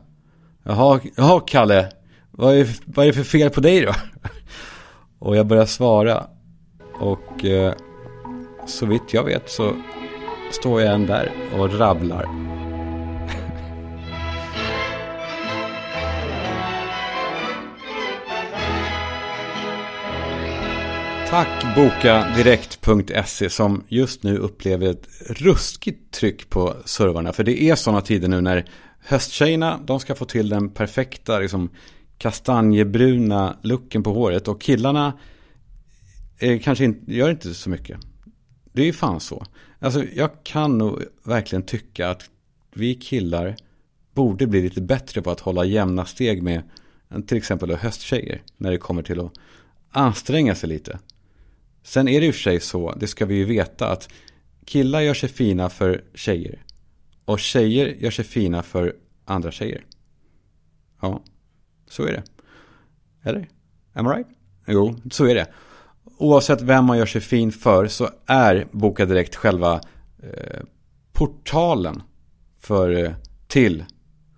Jaha, 0.63 1.01
jaha 1.17 1.41
Kalle, 1.41 1.93
vad 2.31 2.55
är, 2.55 2.69
vad 2.85 3.07
är 3.07 3.11
det 3.11 3.17
för 3.17 3.25
fel 3.25 3.51
på 3.51 3.61
dig 3.61 3.81
då? 3.81 3.93
Och 5.19 5.37
jag 5.37 5.47
börjar 5.47 5.67
svara. 5.67 6.27
Och 7.01 7.45
eh, 7.45 7.75
så 8.67 8.87
vitt 8.87 9.15
jag 9.15 9.25
vet 9.25 9.51
så 9.51 9.77
står 10.51 10.81
jag 10.81 10.95
än 10.95 11.07
där 11.07 11.33
och 11.59 11.79
rabblar. 11.79 12.47
Tack 21.31 21.77
Bokadirekt.se 21.77 23.51
som 23.51 23.85
just 23.89 24.23
nu 24.23 24.37
upplever 24.39 24.91
ett 24.91 25.09
ruskigt 25.27 26.15
tryck 26.15 26.51
på 26.51 26.77
servrarna. 26.85 27.33
För 27.33 27.45
det 27.45 27.63
är 27.63 27.75
sådana 27.75 28.01
tider 28.01 28.29
nu 28.29 28.41
när 28.41 28.65
hösttjejerna 29.01 29.81
de 29.87 30.01
ska 30.01 30.15
få 30.15 30.25
till 30.25 30.49
den 30.49 30.71
perfekta 30.71 31.39
liksom, 31.39 31.71
kastanjebruna 32.19 33.57
looken 33.63 34.03
på 34.03 34.13
håret 34.13 34.49
och 34.49 34.61
killarna 34.61 35.19
eh, 36.39 36.61
kanske 36.61 36.85
inte, 36.85 37.15
gör 37.15 37.31
inte 37.31 37.55
så 37.55 37.71
mycket. 37.71 37.99
Det 38.77 38.83
är 38.83 38.87
ju 38.87 38.93
fan 38.93 39.21
så. 39.21 39.47
Alltså 39.79 40.05
jag 40.05 40.31
kan 40.45 40.79
nog 40.79 41.03
verkligen 41.23 41.63
tycka 41.63 42.11
att 42.11 42.31
vi 42.75 42.95
killar 42.95 43.57
borde 44.15 44.47
bli 44.47 44.63
lite 44.63 44.81
bättre 44.81 45.23
på 45.23 45.31
att 45.31 45.41
hålla 45.41 45.65
jämna 45.65 46.05
steg 46.05 46.43
med 46.43 46.63
till 47.27 47.37
exempel 47.37 47.77
hösttjejer. 47.77 48.43
När 48.57 48.71
det 48.71 48.79
kommer 48.79 49.03
till 49.03 49.21
att 49.21 49.33
anstränga 49.91 50.55
sig 50.55 50.69
lite. 50.69 50.99
Sen 51.83 52.09
är 52.09 52.21
det 52.21 52.27
ju 52.27 52.33
för 52.33 52.41
sig 52.41 52.61
så, 52.61 52.93
det 52.93 53.07
ska 53.07 53.27
vi 53.27 53.35
ju 53.35 53.45
veta, 53.45 53.89
att 53.89 54.09
killar 54.65 55.01
gör 55.01 55.15
sig 55.15 55.29
fina 55.29 55.71
för 55.71 56.05
tjejer. 56.15 56.63
Och 57.25 57.41
tjejer 57.41 57.87
gör 57.87 58.11
sig 58.11 58.25
fina 58.25 58.63
för 58.63 58.97
andra 59.25 59.51
tjejer. 59.53 59.87
Ja, 61.01 61.23
så 61.89 62.03
är 62.03 62.13
det. 62.13 62.23
Eller? 63.23 63.49
Am 63.93 64.07
I 64.07 64.11
right? 64.11 64.29
Jo, 64.67 65.01
så 65.11 65.25
är 65.25 65.35
det. 65.35 65.47
Oavsett 66.19 66.63
vem 66.63 66.85
man 66.85 66.99
gör 66.99 67.07
sig 67.07 67.21
fin 67.21 67.53
för 67.53 67.87
så 67.87 68.09
är 68.27 68.67
Boka 68.73 69.07
Direkt 69.07 69.37
själva 69.37 69.81
eh, 70.23 70.61
portalen 71.13 72.03
för, 72.61 73.05
eh, 73.05 73.13
till 73.47 73.85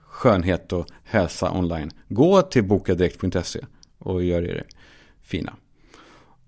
skönhet 0.07 0.73
och 0.73 0.87
hälsa 1.05 1.51
online. 1.51 1.91
Gå 2.09 2.43
till 2.43 2.65
bokadirekt.se 2.65 3.61
och 3.99 4.25
gör 4.25 4.43
er 4.43 4.67
fina. 5.23 5.53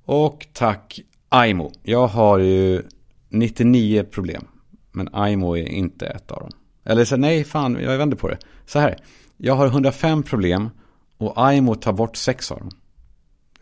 Och 0.04 0.46
tack 0.52 1.00
Aimo. 1.28 1.72
Jag 1.82 2.06
har 2.06 2.38
ju 2.38 2.82
99 3.28 4.04
problem. 4.04 4.44
Men 4.92 5.08
Aimo 5.12 5.56
är 5.56 5.68
inte 5.68 6.06
ett 6.06 6.30
av 6.30 6.40
dem. 6.40 6.50
Eller 6.84 7.04
så 7.04 7.16
nej, 7.16 7.44
fan, 7.44 7.78
jag 7.80 7.98
vänder 7.98 8.16
på 8.16 8.28
det. 8.28 8.38
Så 8.66 8.78
här. 8.78 8.96
Jag 9.36 9.54
har 9.54 9.66
105 9.66 10.22
problem 10.22 10.70
och 11.16 11.32
Aimo 11.36 11.74
tar 11.74 11.92
bort 11.92 12.16
6 12.16 12.52
av 12.52 12.58
dem. 12.58 12.70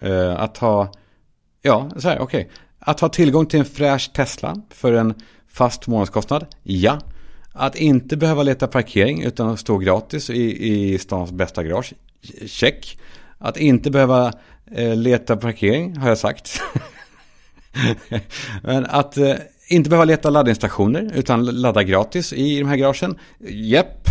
Eh, 0.01 0.41
att 0.41 0.59
ha, 0.59 0.93
ja, 1.63 1.91
så 1.97 2.09
här, 2.09 2.19
okej. 2.21 2.41
Okay. 2.41 2.55
Att 2.79 3.01
ha 3.01 3.09
tillgång 3.09 3.47
till 3.47 3.61
en 3.61 3.67
fräsch 3.67 4.13
Tesla 4.13 4.57
för 4.71 4.93
en 4.93 5.15
fast 5.49 5.87
månadskostnad, 5.87 6.47
ja. 6.63 6.99
Att 7.53 7.77
inte 7.77 8.17
behöva 8.17 8.43
leta 8.43 8.67
parkering 8.67 9.23
utan 9.23 9.49
att 9.49 9.61
stå 9.61 9.79
gratis 9.79 10.31
i, 10.31 10.69
i 10.75 10.99
stans 10.99 11.33
bästa 11.33 11.63
garage, 11.63 11.93
check. 12.47 12.99
Att 13.39 13.57
inte 13.57 13.91
behöva 13.91 14.33
eh, 14.71 14.97
leta 14.97 15.37
parkering 15.37 15.97
har 15.97 16.09
jag 16.09 16.19
sagt. 16.19 16.61
Men 18.63 18.87
att 18.87 19.17
eh, 19.17 19.35
inte 19.69 19.91
behöva 19.91 20.05
leta 20.05 20.31
laddningsstationer 20.31 21.13
utan 21.15 21.45
ladda 21.45 21.83
gratis 21.83 22.33
i 22.33 22.59
de 22.59 22.69
här 22.69 22.77
garagen. 22.77 23.19
Jepp. 23.49 24.09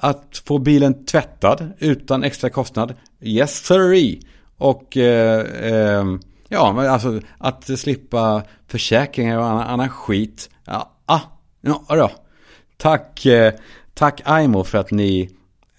Att 0.00 0.42
få 0.46 0.58
bilen 0.58 1.04
tvättad 1.04 1.72
utan 1.78 2.24
extra 2.24 2.50
kostnad. 2.50 2.94
Yes 3.20 3.66
sirree. 3.66 4.20
Och 4.56 4.96
eh, 4.96 5.46
ehm, 5.72 6.20
Ja, 6.48 6.72
men 6.72 6.86
alltså 6.86 7.20
att 7.38 7.78
slippa 7.78 8.42
försäkringar 8.66 9.38
och 9.38 9.46
annan, 9.46 9.66
annan 9.66 9.88
skit. 9.88 10.50
Ja, 10.64 10.92
ah, 11.06 11.20
ja, 11.60 11.84
då. 11.88 12.10
Tack, 12.76 13.26
eh, 13.26 13.52
tack 13.94 14.20
Aimo 14.24 14.64
för 14.64 14.78
att 14.78 14.90
ni 14.90 15.30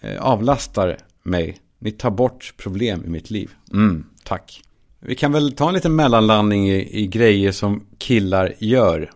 eh, 0.02 0.22
avlastar 0.22 0.98
mig. 1.24 1.58
Ni 1.80 1.92
tar 1.92 2.12
bort 2.12 2.54
problem 2.58 3.04
i 3.06 3.10
mitt 3.10 3.30
liv. 3.30 3.52
Mm, 3.74 4.06
tack. 4.24 4.62
Vi 5.00 5.16
kan 5.16 5.32
väl 5.32 5.52
ta 5.52 5.68
en 5.68 5.74
liten 5.74 5.96
mellanlandning 5.96 6.70
i, 6.70 7.04
i 7.04 7.08
grejer 7.08 7.52
som 7.52 7.86
killar 7.98 8.54
gör. 8.58 9.12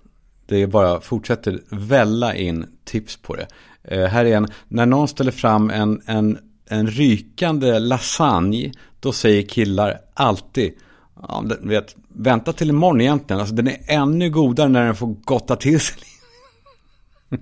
Det 0.46 0.62
är 0.62 0.68
bara 0.68 1.02
fortsätter 1.02 1.62
välla 1.70 2.36
in 2.36 2.66
tips 2.84 3.18
på 3.18 3.36
det. 3.36 3.48
Eh, 3.84 4.06
här 4.06 4.26
är 4.26 4.38
en, 4.38 4.48
när 4.68 4.86
någon 4.86 5.08
ställer 5.08 5.32
fram 5.32 5.70
en, 5.70 6.02
en, 6.06 6.38
en 6.70 6.88
rykande 6.88 7.80
lasagne, 7.80 8.72
då 9.00 9.12
säger 9.12 9.42
killar 9.42 9.98
alltid, 10.14 10.74
ja, 11.28 11.44
vet, 11.62 11.96
vänta 12.08 12.54
till 12.54 12.70
imorgon 12.70 13.02
egentligen, 13.02 13.40
alltså 13.40 13.56
den 13.56 13.68
är 13.68 13.78
ännu 13.88 14.30
godare 14.30 14.70
när 14.70 14.86
den 14.86 14.96
får 14.96 15.08
gotta 15.08 15.56
till 15.56 15.80
sig. 15.80 15.98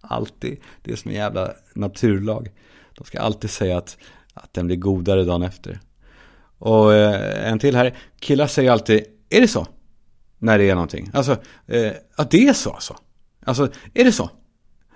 alltid, 0.00 0.60
det 0.82 0.92
är 0.92 0.96
som 0.96 1.10
en 1.10 1.16
jävla 1.16 1.52
naturlag. 1.74 2.48
De 2.98 3.04
ska 3.04 3.20
alltid 3.20 3.50
säga 3.50 3.78
att, 3.78 3.96
att 4.34 4.54
den 4.54 4.66
blir 4.66 4.76
godare 4.76 5.24
dagen 5.24 5.42
efter. 5.42 5.80
Och 6.58 6.94
eh, 6.94 7.52
en 7.52 7.58
till 7.58 7.76
här. 7.76 7.98
Killar 8.20 8.46
säger 8.46 8.70
alltid, 8.70 9.04
är 9.30 9.40
det 9.40 9.48
så? 9.48 9.66
När 10.38 10.58
det 10.58 10.70
är 10.70 10.74
någonting. 10.74 11.10
Alltså, 11.12 11.32
eh, 11.66 11.92
att 12.16 12.30
det 12.30 12.48
är 12.48 12.52
så 12.52 12.70
alltså. 12.70 12.96
Alltså, 13.44 13.70
är 13.94 14.04
det 14.04 14.12
så? 14.12 14.30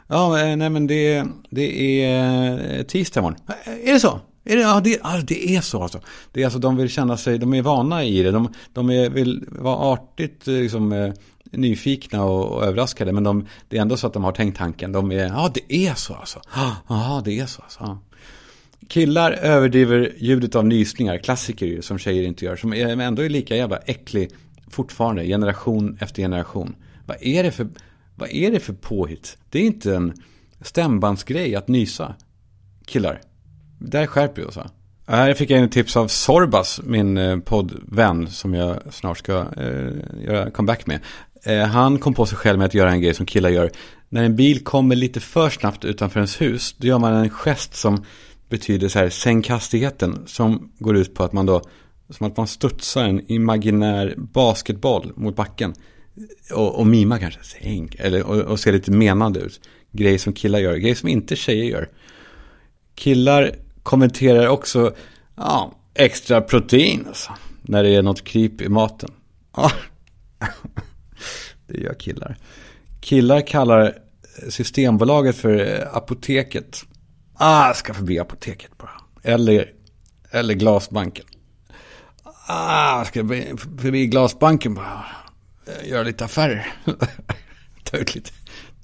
Ja, 0.06 0.36
nej 0.56 0.70
men 0.70 0.86
det, 0.86 1.24
det 1.50 2.02
är 2.04 2.78
eh, 2.78 2.82
tisdag 2.82 3.20
imorgon. 3.20 3.38
Är 3.64 3.92
det 3.92 4.00
så? 4.00 4.20
Är 4.44 4.56
det, 4.56 4.62
ja, 4.62 4.80
det, 4.84 5.00
ja, 5.02 5.20
det 5.26 5.56
är 5.56 5.60
så 5.60 5.82
alltså. 5.82 6.00
Det 6.32 6.40
är 6.40 6.44
alltså, 6.44 6.58
de 6.58 6.76
vill 6.76 6.88
känna 6.88 7.16
sig, 7.16 7.38
de 7.38 7.54
är 7.54 7.62
vana 7.62 8.04
i 8.04 8.22
det. 8.22 8.30
De, 8.30 8.52
de 8.72 8.90
är, 8.90 9.10
vill 9.10 9.44
vara 9.48 9.76
artigt 9.76 10.48
eh, 10.48 10.54
liksom, 10.54 10.92
eh, 10.92 11.12
nyfikna 11.50 12.24
och, 12.24 12.52
och 12.52 12.64
överraskade. 12.64 13.12
Men 13.12 13.24
de, 13.24 13.46
det 13.68 13.76
är 13.76 13.82
ändå 13.82 13.96
så 13.96 14.06
att 14.06 14.12
de 14.12 14.24
har 14.24 14.32
tänkt 14.32 14.58
tanken. 14.58 14.92
De 14.92 15.12
är, 15.12 15.26
ja 15.26 15.50
det 15.54 15.74
är 15.74 15.94
så 15.94 16.14
alltså. 16.14 16.40
Ja, 16.88 17.22
det 17.24 17.38
är 17.38 17.46
så 17.46 17.62
alltså. 17.62 17.78
Ja. 17.80 17.98
Killar 18.88 19.32
överdriver 19.32 20.12
ljudet 20.18 20.54
av 20.54 20.66
nysningar, 20.66 21.18
klassiker 21.18 21.66
ju, 21.66 21.82
som 21.82 21.98
tjejer 21.98 22.22
inte 22.22 22.44
gör. 22.44 22.56
Som 22.56 22.74
är, 22.74 23.00
ändå 23.00 23.22
är 23.22 23.28
lika 23.28 23.56
jävla 23.56 23.76
äcklig 23.76 24.30
fortfarande, 24.70 25.24
generation 25.24 25.96
efter 26.00 26.22
generation. 26.22 26.74
Vad 27.06 27.16
är 27.20 27.42
det 27.42 27.50
för, 27.50 27.68
vad 28.16 28.28
är 28.28 28.50
det 28.50 28.60
för 28.60 28.72
påhitt? 28.72 29.38
Det 29.50 29.58
är 29.58 29.62
inte 29.62 29.94
en 29.94 30.12
stämbandsgrej 30.60 31.56
att 31.56 31.68
nysa. 31.68 32.14
Killar. 32.86 33.20
Där 33.84 34.06
skärper 34.06 34.42
vi 34.42 34.48
oss 34.48 34.56
va? 34.56 34.70
Här 35.06 35.34
fick 35.34 35.50
jag 35.50 35.60
en 35.60 35.70
tips 35.70 35.96
av 35.96 36.08
Sorbas, 36.08 36.80
min 36.84 37.18
eh, 37.18 37.38
poddvän 37.38 38.30
som 38.30 38.54
jag 38.54 38.78
snart 38.90 39.18
ska 39.18 39.46
eh, 39.56 40.24
göra 40.24 40.50
comeback 40.50 40.86
med. 40.86 41.00
Eh, 41.44 41.64
han 41.64 41.98
kom 41.98 42.14
på 42.14 42.26
sig 42.26 42.38
själv 42.38 42.58
med 42.58 42.66
att 42.66 42.74
göra 42.74 42.90
en 42.90 43.00
grej 43.00 43.14
som 43.14 43.26
killar 43.26 43.50
gör. 43.50 43.70
När 44.08 44.24
en 44.24 44.36
bil 44.36 44.64
kommer 44.64 44.96
lite 44.96 45.20
för 45.20 45.50
snabbt 45.50 45.84
utanför 45.84 46.20
ens 46.20 46.40
hus, 46.40 46.74
då 46.78 46.86
gör 46.86 46.98
man 46.98 47.14
en 47.14 47.30
gest 47.30 47.74
som 47.74 48.04
betyder 48.48 48.88
så 48.88 48.98
här 48.98 49.08
sänk 49.08 49.48
hastigheten 49.48 50.22
som 50.26 50.72
går 50.78 50.96
ut 50.96 51.14
på 51.14 51.24
att 51.24 51.32
man 51.32 51.46
då 51.46 51.62
som 52.10 52.26
att 52.26 52.36
man 52.36 52.46
studsar 52.46 53.04
en 53.04 53.30
imaginär 53.30 54.14
basketboll 54.16 55.12
mot 55.16 55.36
backen 55.36 55.74
och, 56.54 56.78
och 56.78 56.86
mimar 56.86 57.18
kanske 57.18 57.44
sänk 57.44 57.94
eller 57.98 58.22
och, 58.22 58.40
och 58.40 58.60
ser 58.60 58.72
lite 58.72 58.90
menande 58.90 59.40
ut. 59.40 59.60
Grej 59.92 60.18
som 60.18 60.32
killar 60.32 60.58
gör, 60.58 60.76
Grej 60.76 60.94
som 60.94 61.08
inte 61.08 61.36
tjejer 61.36 61.64
gör. 61.64 61.88
Killar 62.94 63.50
kommenterar 63.82 64.48
också 64.48 64.94
ja, 65.36 65.72
extra 65.94 66.40
protein 66.40 67.04
alltså, 67.08 67.32
när 67.62 67.82
det 67.82 67.94
är 67.94 68.02
något 68.02 68.24
kryp 68.24 68.60
i 68.60 68.68
maten. 68.68 69.10
Ja. 69.56 69.72
Det 71.66 71.78
gör 71.78 71.94
killar. 71.94 72.36
Killar 73.00 73.40
kallar 73.40 73.94
Systembolaget 74.48 75.36
för 75.36 75.88
apoteket. 75.92 76.84
Ah, 77.34 77.66
jag 77.66 77.76
ska 77.76 77.94
förbi 77.94 78.18
apoteket 78.18 78.78
bara. 78.78 78.90
Eller, 79.22 79.72
eller 80.30 80.54
glasbanken. 80.54 81.24
Ah, 82.46 82.98
jag 82.98 83.06
ska 83.06 83.20
förbi 83.78 84.06
glasbanken 84.06 84.74
bara. 84.74 85.04
Göra 85.84 86.02
lite 86.02 86.24
affärer. 86.24 86.74
ta, 87.84 87.96
ut 87.96 88.14
lite, 88.14 88.30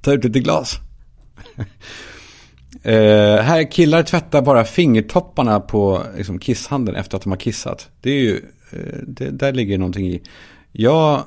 ta 0.02 0.12
ut 0.12 0.24
lite 0.24 0.40
glas 0.40 0.78
eh, 2.82 3.42
här 3.42 3.70
killar 3.70 4.02
tvättar 4.02 4.42
bara 4.42 4.64
fingertopparna 4.64 5.60
på 5.60 6.02
liksom, 6.16 6.38
kisshanden 6.38 6.94
efter 6.94 7.16
att 7.16 7.22
de 7.22 7.30
har 7.30 7.38
kissat. 7.38 7.90
Det 8.00 8.10
är 8.10 8.20
ju, 8.20 8.36
eh, 8.72 8.98
det, 9.06 9.30
där 9.30 9.52
ligger 9.52 9.78
någonting 9.78 10.06
i. 10.06 10.22
Jag 10.72 11.24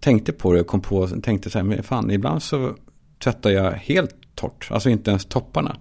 tänkte 0.00 0.32
på 0.32 0.52
det 0.52 0.60
och 0.60 0.66
kom 0.66 0.80
på, 0.80 1.06
tänkte 1.06 1.50
så 1.50 1.58
här, 1.58 1.64
men 1.64 1.82
fan, 1.82 2.10
ibland 2.10 2.42
så 2.42 2.74
tvättar 3.24 3.50
jag 3.50 3.72
helt 3.72 4.14
torrt. 4.34 4.68
Alltså 4.70 4.90
inte 4.90 5.10
ens 5.10 5.24
topparna. 5.24 5.76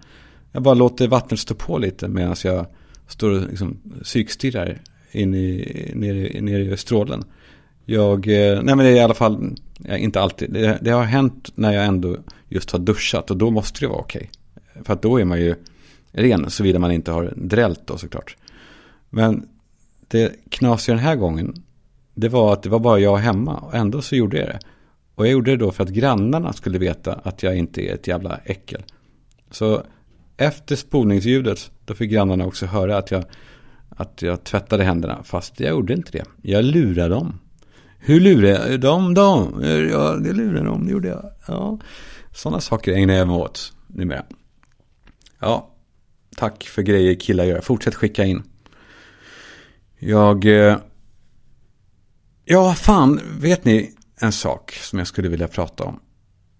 Jag 0.51 0.63
bara 0.63 0.73
låter 0.73 1.07
vattnet 1.07 1.39
stå 1.39 1.55
på 1.55 1.77
lite 1.77 2.07
medan 2.07 2.35
jag 2.43 2.65
står 3.07 3.29
och 3.29 3.49
liksom 3.49 3.77
psykstirrar 4.03 4.81
in 5.11 5.33
i, 5.33 5.91
ner, 5.95 6.41
ner 6.41 6.59
i 6.59 6.77
strålen. 6.77 7.23
Jag, 7.85 8.27
eh, 8.27 8.61
nej 8.63 8.75
men 8.75 8.77
det 8.77 8.89
är 8.89 8.95
i 8.95 8.99
alla 8.99 9.13
fall, 9.13 9.55
eh, 9.85 10.03
inte 10.03 10.21
alltid, 10.21 10.53
det, 10.53 10.79
det, 10.81 10.89
har 10.89 11.03
hänt 11.03 11.49
när 11.55 11.73
jag 11.73 11.85
ändå 11.85 12.17
just 12.49 12.71
har 12.71 12.79
duschat 12.79 13.31
och 13.31 13.37
då 13.37 13.51
måste 13.51 13.79
det 13.79 13.87
vara 13.87 13.99
okej. 13.99 14.29
För 14.83 14.93
att 14.93 15.01
då 15.01 15.19
är 15.19 15.25
man 15.25 15.39
ju 15.39 15.55
ren, 16.11 16.49
såvida 16.49 16.79
man 16.79 16.91
inte 16.91 17.11
har 17.11 17.33
drällt 17.35 17.87
då 17.87 17.97
såklart. 17.97 18.37
Men 19.09 19.47
det 20.07 20.49
knasiga 20.49 20.95
den 20.95 21.03
här 21.03 21.15
gången, 21.15 21.63
det 22.13 22.29
var 22.29 22.53
att 22.53 22.63
det 22.63 22.69
var 22.69 22.79
bara 22.79 22.99
jag 22.99 23.17
hemma 23.17 23.57
och 23.57 23.75
ändå 23.75 24.01
så 24.01 24.15
gjorde 24.15 24.37
jag 24.37 24.47
det. 24.47 24.59
Och 25.15 25.25
jag 25.25 25.31
gjorde 25.31 25.51
det 25.51 25.57
då 25.57 25.71
för 25.71 25.83
att 25.83 25.89
grannarna 25.89 26.53
skulle 26.53 26.77
veta 26.77 27.13
att 27.13 27.43
jag 27.43 27.57
inte 27.57 27.81
är 27.81 27.93
ett 27.93 28.07
jävla 28.07 28.39
äckel. 28.45 28.83
Så 29.51 29.83
efter 30.37 30.75
spolningsljudet, 30.75 31.71
då 31.85 31.93
fick 31.93 32.11
grannarna 32.11 32.45
också 32.45 32.65
höra 32.65 32.97
att 32.97 33.11
jag 33.11 33.23
att 34.01 34.21
jag 34.21 34.43
tvättade 34.43 34.83
händerna. 34.83 35.23
Fast 35.23 35.59
jag 35.59 35.69
gjorde 35.69 35.93
inte 35.93 36.11
det. 36.11 36.25
Jag 36.41 36.65
lurade 36.65 37.09
dem. 37.09 37.39
Hur 37.99 38.19
lurade 38.19 38.71
jag 38.71 38.79
dem 38.79 39.13
då? 39.13 39.49
Ja, 39.91 40.15
det 40.15 40.33
lurade 40.33 40.65
dem, 40.65 40.85
det 40.85 40.91
gjorde 40.91 41.07
jag. 41.07 41.31
Ja. 41.47 41.79
Sådana 42.33 42.59
saker 42.59 42.93
ägnar 42.93 43.13
jag 43.13 43.27
mig 43.27 43.37
åt 43.37 43.73
numera. 43.87 44.23
Ja, 45.41 45.69
tack 46.37 46.63
för 46.63 46.81
grejer 46.81 47.15
killar 47.15 47.43
gör. 47.43 47.61
Fortsätt 47.61 47.95
skicka 47.95 48.25
in. 48.25 48.43
Jag... 49.99 50.45
Eh, 50.45 50.77
ja, 52.45 52.73
fan, 52.73 53.19
vet 53.39 53.65
ni 53.65 53.95
en 54.19 54.31
sak 54.31 54.71
som 54.71 54.99
jag 54.99 55.07
skulle 55.07 55.29
vilja 55.29 55.47
prata 55.47 55.83
om? 55.83 55.99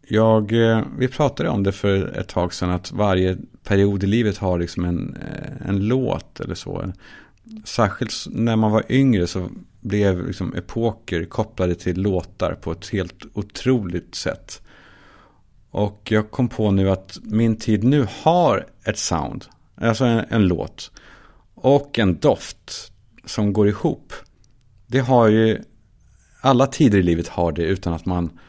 Jag, 0.07 0.51
eh, 0.51 0.83
vi 0.97 1.07
pratade 1.07 1.49
om 1.49 1.63
det 1.63 1.71
för 1.71 2.17
ett 2.17 2.27
tag 2.27 2.53
sedan 2.53 2.69
att 2.69 2.91
varje 2.91 3.37
period 3.63 4.03
i 4.03 4.07
livet 4.07 4.37
har 4.37 4.59
liksom 4.59 4.85
en, 4.85 5.15
eh, 5.15 5.69
en 5.69 5.87
låt 5.87 6.39
eller 6.39 6.55
så. 6.55 6.93
Särskilt 7.65 8.13
när 8.29 8.55
man 8.55 8.71
var 8.71 8.83
yngre 8.89 9.27
så 9.27 9.49
blev 9.79 10.27
liksom 10.27 10.53
epoker 10.53 11.25
kopplade 11.25 11.75
till 11.75 12.01
låtar 12.01 12.53
på 12.53 12.71
ett 12.71 12.89
helt 12.89 13.25
otroligt 13.33 14.15
sätt. 14.15 14.61
Och 15.71 16.07
jag 16.12 16.31
kom 16.31 16.49
på 16.49 16.71
nu 16.71 16.89
att 16.89 17.17
min 17.23 17.55
tid 17.55 17.84
nu 17.84 18.07
har 18.23 18.67
ett 18.86 18.97
sound, 18.97 19.45
alltså 19.75 20.05
en, 20.05 20.25
en 20.29 20.47
låt 20.47 20.91
och 21.55 21.99
en 21.99 22.19
doft 22.19 22.91
som 23.25 23.53
går 23.53 23.67
ihop. 23.67 24.13
Det 24.88 24.99
har 24.99 25.27
ju, 25.27 25.62
alla 26.41 26.67
tider 26.67 26.97
i 26.97 27.03
livet 27.03 27.27
har 27.27 27.51
det 27.51 27.63
utan 27.63 27.93
att 27.93 28.05
man, 28.05 28.39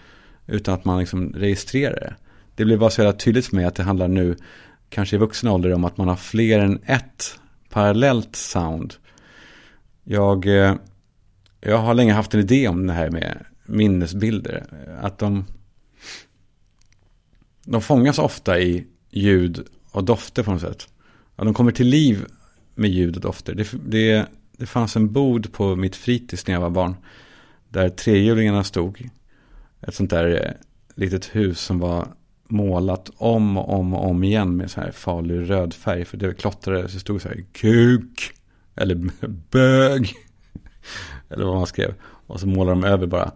utan 0.47 0.75
att 0.75 0.85
man 0.85 0.99
liksom 0.99 1.33
registrerar 1.33 2.01
det. 2.01 2.15
Det 2.55 2.65
blir 2.65 2.77
bara 2.77 2.91
så 2.91 3.01
jävla 3.01 3.19
tydligt 3.19 3.47
för 3.47 3.57
mig 3.57 3.65
att 3.65 3.75
det 3.75 3.83
handlar 3.83 4.09
nu, 4.09 4.37
kanske 4.89 5.17
i 5.17 5.19
vuxen 5.19 5.51
ålder, 5.51 5.73
om 5.73 5.85
att 5.85 5.97
man 5.97 6.09
har 6.09 6.17
fler 6.17 6.59
än 6.59 6.83
ett 6.87 7.41
parallellt 7.71 8.37
sound. 8.37 8.95
Jag, 10.05 10.47
eh, 10.47 10.75
jag 11.61 11.79
har 11.79 11.95
länge 11.95 12.13
haft 12.13 12.35
en 12.35 12.41
idé 12.41 12.69
om 12.69 12.87
det 12.87 12.93
här 12.93 13.11
med 13.11 13.45
minnesbilder. 13.67 14.65
Att 15.01 15.19
de, 15.19 15.45
de 17.65 17.83
fångas 17.83 18.19
ofta 18.19 18.61
i 18.61 18.87
ljud 19.11 19.67
och 19.91 20.05
dofter 20.05 20.43
på 20.43 20.51
något 20.51 20.61
sätt. 20.61 20.89
Att 21.37 21.45
de 21.45 21.55
kommer 21.55 21.73
till 21.73 21.87
liv 21.87 22.27
med 22.75 22.91
ljud 22.91 23.17
och 23.17 23.23
dofter. 23.23 23.55
Det, 23.55 23.73
det, 23.87 24.27
det 24.57 24.67
fanns 24.67 24.97
en 24.97 25.13
bod 25.13 25.53
på 25.53 25.77
mitt 25.77 25.97
fritids 25.97 26.47
när 26.47 26.55
jag 26.55 26.61
var 26.61 26.71
barn. 26.71 26.97
Där 27.69 27.89
trehjulingarna 27.89 28.65
stod. 28.65 29.09
Ett 29.81 29.95
sånt 29.95 30.11
där 30.11 30.45
eh, 30.47 30.53
litet 30.95 31.27
hus 31.27 31.61
som 31.61 31.79
var 31.79 32.09
målat 32.49 33.11
om 33.17 33.57
och 33.57 33.79
om 33.79 33.95
och 33.95 34.11
om 34.11 34.25
igen 34.25 34.57
med 34.57 34.71
så 34.71 34.81
här 34.81 34.91
farlig 34.91 35.51
röd 35.51 35.75
färg. 35.75 36.05
För 36.05 36.17
det 36.17 36.35
klottrade 36.35 36.89
så 36.89 36.99
stod 36.99 37.23
så 37.23 37.29
här 37.29 37.45
kuk. 37.53 38.33
Eller 38.77 39.11
bög. 39.51 40.13
Eller 41.29 41.45
vad 41.45 41.57
man 41.57 41.67
skrev. 41.67 41.95
Och 42.27 42.41
så 42.41 42.47
målade 42.47 42.81
de 42.81 42.85
över 42.85 43.07
bara. 43.07 43.33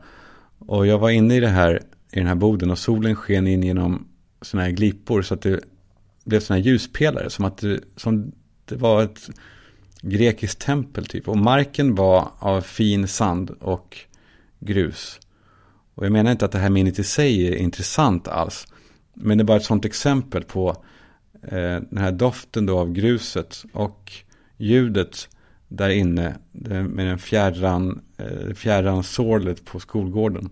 Och 0.59 0.87
jag 0.87 0.99
var 0.99 1.11
inne 1.11 1.37
i 1.37 1.41
det 1.41 1.49
här, 1.49 1.83
i 2.12 2.19
den 2.19 2.27
här 2.27 2.35
boden 2.35 2.71
och 2.71 2.79
solen 2.79 3.17
sken 3.17 3.47
in 3.47 3.62
genom 3.62 4.09
sådana 4.46 4.64
här 4.64 4.72
glipor. 4.72 5.22
Så 5.22 5.35
att 5.35 5.42
det 5.42 5.61
blev 6.24 6.40
sådana 6.40 6.62
här 6.62 6.66
ljuspelare. 6.70 7.30
Som 7.30 7.44
att 7.44 7.59
det, 7.59 7.80
som 7.96 8.32
det 8.64 8.76
var 8.76 9.02
ett 9.02 9.30
grekiskt 10.00 10.61
tempel 10.61 11.06
typ. 11.06 11.28
Och 11.28 11.38
marken 11.38 11.94
var 11.94 12.28
av 12.38 12.61
fin 12.61 13.09
sand 13.09 13.50
och 13.50 13.96
grus. 14.61 15.20
Och 15.94 16.04
jag 16.04 16.12
menar 16.12 16.32
inte 16.32 16.44
att 16.44 16.52
det 16.52 16.59
här 16.59 16.70
minnet 16.70 16.98
i 16.98 17.04
sig 17.04 17.48
är 17.48 17.56
intressant 17.56 18.28
alls. 18.28 18.66
Men 19.14 19.38
det 19.38 19.42
är 19.42 19.46
bara 19.46 19.56
ett 19.56 19.64
sådant 19.64 19.85
exempel 19.85 20.44
på 20.44 20.85
eh, 21.42 21.80
den 21.90 21.98
här 21.98 22.12
doften 22.12 22.66
då 22.66 22.78
av 22.78 22.92
gruset 22.92 23.64
och 23.72 24.12
ljudet 24.56 25.28
där 25.68 25.88
inne 25.88 26.37
med 26.52 27.06
den 27.06 27.18
fjärran, 27.18 28.02
eh, 28.16 28.54
fjärran 28.54 29.04
sorlet 29.04 29.64
på 29.64 29.80
skolgården. 29.80 30.50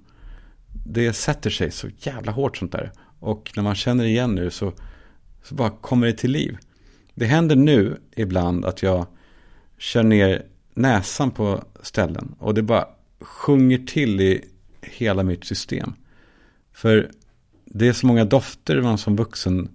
Det 0.86 1.12
sätter 1.12 1.50
sig 1.50 1.70
så 1.70 1.88
jävla 1.98 2.32
hårt 2.32 2.56
sånt 2.56 2.72
där. 2.72 2.92
Och 3.24 3.52
när 3.56 3.62
man 3.62 3.74
känner 3.74 4.04
igen 4.04 4.34
nu 4.34 4.50
så, 4.50 4.72
så 5.42 5.54
bara 5.54 5.70
kommer 5.70 6.06
det 6.06 6.12
till 6.12 6.30
liv. 6.30 6.56
Det 7.14 7.26
händer 7.26 7.56
nu 7.56 8.00
ibland 8.16 8.64
att 8.64 8.82
jag 8.82 9.06
kör 9.78 10.02
ner 10.02 10.46
näsan 10.74 11.30
på 11.30 11.64
ställen 11.82 12.34
och 12.38 12.54
det 12.54 12.62
bara 12.62 12.88
sjunger 13.20 13.78
till 13.78 14.20
i 14.20 14.44
hela 14.82 15.22
mitt 15.22 15.44
system. 15.44 15.94
För 16.72 17.10
det 17.64 17.88
är 17.88 17.92
så 17.92 18.06
många 18.06 18.24
dofter 18.24 18.82
man 18.82 18.98
som 18.98 19.16
vuxen 19.16 19.68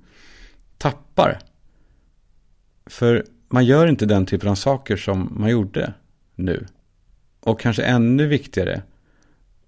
tappar. 0.78 1.40
För 2.86 3.26
man 3.48 3.66
gör 3.66 3.88
inte 3.88 4.06
den 4.06 4.26
typen 4.26 4.50
av 4.50 4.56
saker 4.56 4.98
som 4.98 5.34
man 5.40 5.50
gjorde 5.50 5.94
nu. 6.36 6.66
Och 7.40 7.60
kanske 7.60 7.84
ännu 7.84 8.28
viktigare. 8.28 8.82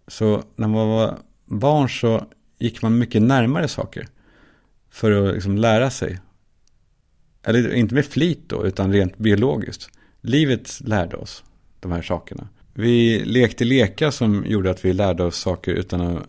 Så 0.08 0.44
när 0.56 0.68
man 0.68 0.88
var 0.88 1.18
barn 1.46 1.90
så 1.90 2.26
gick 2.62 2.82
man 2.82 2.98
mycket 2.98 3.22
närmare 3.22 3.68
saker. 3.68 4.08
För 4.92 5.12
att 5.12 5.34
liksom 5.34 5.58
lära 5.58 5.90
sig. 5.90 6.20
Eller 7.44 7.74
inte 7.74 7.96
med 7.96 8.06
flit 8.06 8.40
då, 8.48 8.66
utan 8.66 8.94
rent 8.94 9.18
biologiskt. 9.18 9.90
Livet 10.22 10.82
lärde 10.82 11.18
oss 11.18 11.44
de 11.80 11.92
här 11.92 12.02
sakerna. 12.02 12.48
Vi 12.74 13.26
lekte 13.26 13.66
lekar 13.66 14.12
som 14.12 14.46
gjorde 14.48 14.72
att 14.72 14.86
vi 14.86 14.94
lärde 14.94 15.24
oss 15.24 15.38
saker 15.38 15.72
utan 15.72 16.02
att, 16.02 16.24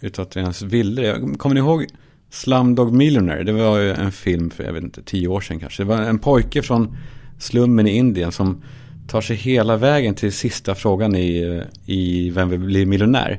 utan 0.00 0.22
att 0.22 0.36
vi 0.36 0.40
ens 0.40 0.62
ville 0.62 1.02
det. 1.02 1.38
Kommer 1.38 1.54
ni 1.54 1.60
ihåg 1.60 1.86
Slumdog 2.30 2.92
Millionaire? 2.92 3.42
Det 3.42 3.52
var 3.52 3.78
ju 3.78 3.90
en 3.90 4.12
film 4.12 4.50
för, 4.50 4.64
jag 4.64 4.72
vet 4.72 4.82
inte, 4.82 5.02
tio 5.02 5.28
år 5.28 5.40
sedan 5.40 5.60
kanske. 5.60 5.82
Det 5.82 5.86
var 5.86 6.02
en 6.02 6.18
pojke 6.18 6.62
från 6.62 6.96
slummen 7.38 7.86
i 7.86 7.90
Indien 7.90 8.32
som 8.32 8.62
tar 9.08 9.20
sig 9.20 9.36
hela 9.36 9.76
vägen 9.76 10.14
till 10.14 10.32
sista 10.32 10.74
frågan 10.74 11.16
i, 11.16 11.62
i 11.86 12.30
Vem 12.30 12.48
vill 12.48 12.60
bli 12.60 12.86
miljonär? 12.86 13.38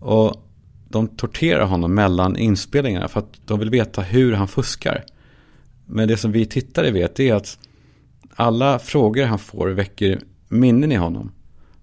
Och 0.00 0.48
de 0.92 1.08
torterar 1.08 1.64
honom 1.64 1.94
mellan 1.94 2.36
inspelningarna 2.36 3.08
för 3.08 3.20
att 3.20 3.40
de 3.46 3.58
vill 3.58 3.70
veta 3.70 4.02
hur 4.02 4.32
han 4.32 4.48
fuskar. 4.48 5.04
Men 5.86 6.08
det 6.08 6.16
som 6.16 6.32
vi 6.32 6.46
tittare 6.46 6.90
vet 6.90 7.20
är 7.20 7.34
att 7.34 7.58
alla 8.34 8.78
frågor 8.78 9.24
han 9.24 9.38
får 9.38 9.68
väcker 9.68 10.20
minnen 10.48 10.92
i 10.92 10.96
honom. 10.96 11.32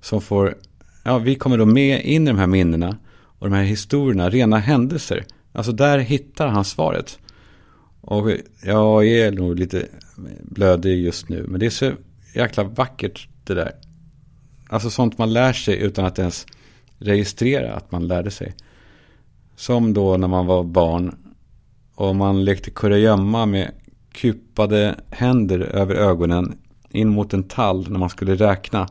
Som 0.02 0.22
får, 0.22 0.56
ja 1.04 1.17
vi 1.17 1.36
kommer 1.36 1.58
då 1.58 1.65
med 1.65 2.06
in 2.06 2.24
i 2.24 2.32
de 2.32 2.38
här 2.38 2.48
minnena 2.48 2.98
och 3.39 3.50
de 3.50 3.56
här 3.56 3.63
historierna, 3.63 4.30
rena 4.30 4.58
händelser. 4.58 5.26
Alltså 5.52 5.72
där 5.72 6.00
hittar 6.00 6.48
han 6.48 6.65
svaret. 6.65 7.19
Och 8.02 8.32
jag 8.63 9.08
är 9.08 9.32
nog 9.32 9.60
lite 9.60 9.88
blödig 10.41 11.04
just 11.04 11.30
nu. 11.30 11.45
Men 11.48 11.60
det 11.60 11.65
är 11.65 11.69
så 11.69 11.91
jäkla 12.36 12.63
vackert 12.63 13.28
det 13.43 13.54
där. 13.54 13.72
Alltså 14.69 14.89
sånt 14.89 15.17
man 15.17 15.34
lär 15.34 15.54
sig 15.54 15.78
utan 15.78 16.06
att 16.06 16.19
ens 16.19 16.45
registrera 16.98 17.74
att 17.74 17.91
man 17.91 18.08
lärde 18.08 18.32
sig. 18.32 18.54
Som 19.60 19.93
då 19.93 20.17
när 20.17 20.28
man 20.28 20.45
var 20.45 20.63
barn 20.63 21.15
och 21.95 22.15
man 22.15 22.45
lekte 22.45 22.72
kurragömma 22.72 23.45
med 23.45 23.72
kupade 24.12 24.95
händer 25.10 25.60
över 25.60 25.95
ögonen 25.95 26.58
in 26.89 27.10
mot 27.10 27.34
en 27.34 27.43
tall 27.43 27.91
när 27.91 28.00
man 28.00 28.10
skulle 28.10 28.36
räkna. 28.36 28.88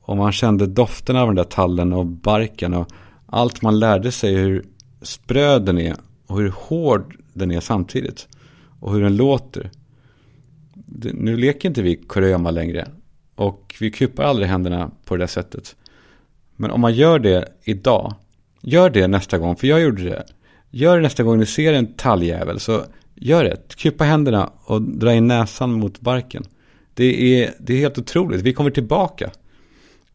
Och 0.00 0.16
man 0.16 0.32
kände 0.32 0.66
doften 0.66 1.16
av 1.16 1.26
den 1.26 1.36
där 1.36 1.44
tallen 1.44 1.92
och 1.92 2.06
barken 2.06 2.74
och 2.74 2.88
allt 3.26 3.62
man 3.62 3.78
lärde 3.78 4.12
sig 4.12 4.34
hur 4.34 4.64
spröd 5.02 5.64
den 5.64 5.78
är 5.78 5.96
och 6.26 6.38
hur 6.38 6.52
hård 6.56 7.16
den 7.32 7.50
är 7.50 7.60
samtidigt. 7.60 8.28
Och 8.80 8.92
hur 8.92 9.02
den 9.02 9.16
låter. 9.16 9.70
Nu 11.14 11.36
leker 11.36 11.68
inte 11.68 11.82
vi 11.82 11.96
kurragömma 11.96 12.50
längre. 12.50 12.88
Och 13.34 13.74
vi 13.80 13.90
kupar 13.90 14.24
aldrig 14.24 14.48
händerna 14.48 14.90
på 15.04 15.16
det 15.16 15.22
där 15.22 15.26
sättet. 15.26 15.76
Men 16.56 16.70
om 16.70 16.80
man 16.80 16.94
gör 16.94 17.18
det 17.18 17.48
idag. 17.64 18.14
Gör 18.60 18.90
det 18.90 19.08
nästa 19.08 19.38
gång, 19.38 19.56
för 19.56 19.66
jag 19.66 19.80
gjorde 19.80 20.04
det. 20.04 20.24
Gör 20.70 20.96
det 20.96 21.02
nästa 21.02 21.22
gång 21.22 21.38
du 21.38 21.46
ser 21.46 21.72
en 21.72 21.94
talljävel. 21.94 22.60
Så 22.60 22.84
gör 23.14 23.44
det. 23.44 23.76
Kupa 23.76 24.04
händerna 24.04 24.52
och 24.64 24.82
dra 24.82 25.14
in 25.14 25.26
näsan 25.26 25.72
mot 25.72 26.00
barken. 26.00 26.44
Det 26.94 27.42
är, 27.42 27.54
det 27.60 27.74
är 27.74 27.78
helt 27.78 27.98
otroligt. 27.98 28.40
Vi 28.40 28.52
kommer 28.52 28.70
tillbaka. 28.70 29.30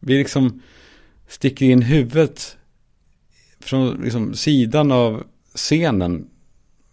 Vi 0.00 0.18
liksom 0.18 0.62
sticker 1.28 1.66
in 1.66 1.82
huvudet 1.82 2.56
från 3.60 4.02
liksom 4.02 4.34
sidan 4.34 4.92
av 4.92 5.24
scenen 5.54 6.30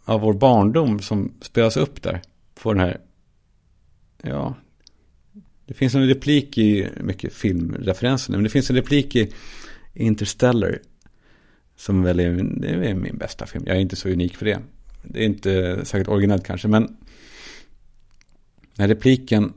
av 0.06 0.22
vår 0.22 0.34
barndom 0.34 1.00
som 1.00 1.34
spelas 1.42 1.78
upp 1.78 2.02
där. 2.02 2.22
På 2.62 2.74
den 2.74 2.82
här, 2.82 2.98
ja, 4.24 4.56
det 5.66 5.74
finns 5.74 5.96
en 5.96 6.08
replik 6.08 6.58
i 6.58 6.88
mycket 7.02 7.34
filmreferenser, 7.34 8.34
men 8.34 8.44
det 8.44 8.50
finns 8.50 8.70
en 8.70 8.76
replik 8.76 9.16
i 9.16 9.34
Interstellar. 9.94 10.80
Som 11.86 12.04
väl 12.04 12.20
är, 12.20 12.32
det 12.32 12.90
är 12.90 12.94
min 12.94 13.18
bästa 13.18 13.46
film. 13.46 13.64
Jag 13.68 13.76
är 13.76 13.82
inte 13.82 13.96
så 13.96 14.10
unik 14.10 14.38
för 14.38 14.46
det. 14.46 14.60
Det 15.04 15.20
är 15.20 15.26
inte 15.26 15.86
särskilt 15.86 16.10
originellt 16.10 16.46
kanske, 16.46 16.68
men 16.68 16.84
den 18.76 18.78
här 18.78 18.88
repliken 18.88 19.54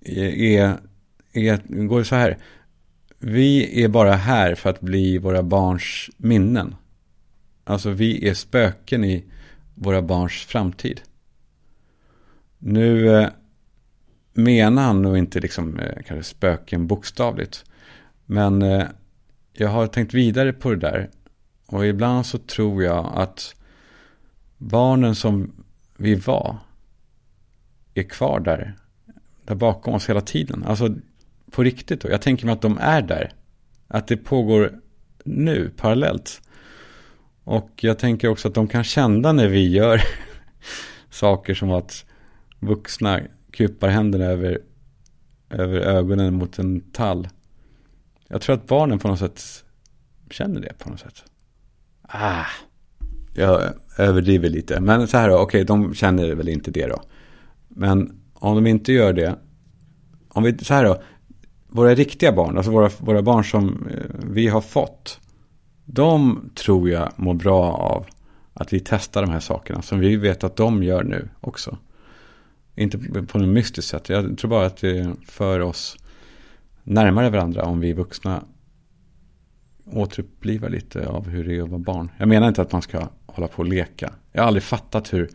är, 0.00 0.78
är, 1.32 1.86
går 1.86 2.02
så 2.02 2.14
här. 2.14 2.38
Vi 3.18 3.82
är 3.84 3.88
bara 3.88 4.12
här 4.14 4.54
för 4.54 4.70
att 4.70 4.80
bli 4.80 5.18
våra 5.18 5.42
barns 5.42 6.10
minnen. 6.16 6.74
Alltså 7.64 7.90
vi 7.90 8.28
är 8.28 8.34
spöken 8.34 9.04
i 9.04 9.24
våra 9.74 10.02
barns 10.02 10.32
framtid. 10.32 11.00
Nu, 12.58 13.16
eh, 13.16 13.28
menar 14.32 14.82
han 14.82 15.02
nog 15.02 15.18
inte 15.18 15.40
liksom 15.40 15.78
eh, 15.78 16.02
kanske 16.06 16.30
spöken 16.30 16.86
bokstavligt. 16.86 17.64
Men 18.26 18.62
eh, 18.62 18.86
jag 19.52 19.68
har 19.68 19.86
tänkt 19.86 20.14
vidare 20.14 20.52
på 20.52 20.70
det 20.70 20.76
där. 20.76 21.10
Och 21.68 21.86
ibland 21.86 22.26
så 22.26 22.38
tror 22.38 22.82
jag 22.82 23.12
att 23.14 23.54
barnen 24.58 25.14
som 25.14 25.52
vi 25.96 26.14
var 26.14 26.56
är 27.94 28.02
kvar 28.02 28.40
där. 28.40 28.74
Där 29.44 29.54
bakom 29.54 29.94
oss 29.94 30.08
hela 30.08 30.20
tiden. 30.20 30.64
Alltså 30.64 30.94
på 31.50 31.62
riktigt 31.62 32.00
då. 32.00 32.10
Jag 32.10 32.22
tänker 32.22 32.46
mig 32.46 32.52
att 32.52 32.62
de 32.62 32.78
är 32.78 33.02
där. 33.02 33.32
Att 33.88 34.06
det 34.06 34.16
pågår 34.16 34.80
nu 35.24 35.70
parallellt. 35.76 36.40
Och 37.44 37.70
jag 37.80 37.98
tänker 37.98 38.28
också 38.28 38.48
att 38.48 38.54
de 38.54 38.68
kan 38.68 38.84
känna 38.84 39.32
när 39.32 39.48
vi 39.48 39.68
gör 39.68 40.02
saker 41.10 41.54
som 41.54 41.70
att 41.70 42.04
vuxna 42.58 43.20
kupar 43.50 43.88
händerna 43.88 44.24
över, 44.24 44.58
över 45.50 45.80
ögonen 45.80 46.34
mot 46.34 46.58
en 46.58 46.80
tall. 46.80 47.28
Jag 48.28 48.40
tror 48.40 48.56
att 48.56 48.66
barnen 48.66 48.98
på 48.98 49.08
något 49.08 49.18
sätt 49.18 49.64
känner 50.30 50.60
det 50.60 50.78
på 50.78 50.90
något 50.90 51.00
sätt. 51.00 51.24
Ah, 52.10 52.46
jag 53.34 53.62
överdriver 53.98 54.48
lite. 54.48 54.80
Men 54.80 55.08
så 55.08 55.16
här 55.16 55.28
då, 55.28 55.34
okej, 55.34 55.44
okay, 55.44 55.64
de 55.64 55.94
känner 55.94 56.34
väl 56.34 56.48
inte 56.48 56.70
det 56.70 56.86
då. 56.86 57.02
Men 57.68 58.20
om 58.34 58.54
de 58.54 58.66
inte 58.66 58.92
gör 58.92 59.12
det, 59.12 59.34
om 60.28 60.42
vi, 60.42 60.58
så 60.58 60.74
här 60.74 60.84
då, 60.84 61.02
våra 61.68 61.94
riktiga 61.94 62.32
barn, 62.32 62.56
alltså 62.56 62.72
våra, 62.72 62.90
våra 62.98 63.22
barn 63.22 63.44
som 63.44 63.86
eh, 63.90 64.26
vi 64.30 64.48
har 64.48 64.60
fått, 64.60 65.20
de 65.84 66.40
tror 66.54 66.90
jag 66.90 67.12
mår 67.16 67.34
bra 67.34 67.72
av 67.72 68.06
att 68.54 68.72
vi 68.72 68.80
testar 68.80 69.22
de 69.22 69.30
här 69.30 69.40
sakerna 69.40 69.82
som 69.82 70.00
vi 70.00 70.16
vet 70.16 70.44
att 70.44 70.56
de 70.56 70.82
gör 70.82 71.04
nu 71.04 71.28
också. 71.40 71.78
Inte 72.74 72.98
på 72.98 73.38
något 73.38 73.48
mystiskt 73.48 73.90
sätt. 73.90 74.08
Jag 74.08 74.38
tror 74.38 74.50
bara 74.50 74.66
att 74.66 74.76
det 74.76 75.14
för 75.26 75.60
oss 75.60 75.96
närmare 76.82 77.30
varandra 77.30 77.62
om 77.62 77.80
vi 77.80 77.92
vuxna 77.92 78.44
återuppliva 79.92 80.68
lite 80.68 81.08
av 81.08 81.28
hur 81.28 81.44
det 81.44 81.56
är 81.56 81.62
att 81.62 81.68
vara 81.68 81.78
barn. 81.78 82.10
Jag 82.18 82.28
menar 82.28 82.48
inte 82.48 82.62
att 82.62 82.72
man 82.72 82.82
ska 82.82 83.08
hålla 83.26 83.48
på 83.48 83.58
och 83.58 83.68
leka. 83.68 84.12
Jag 84.32 84.42
har 84.42 84.46
aldrig 84.46 84.62
fattat 84.62 85.12
hur 85.12 85.30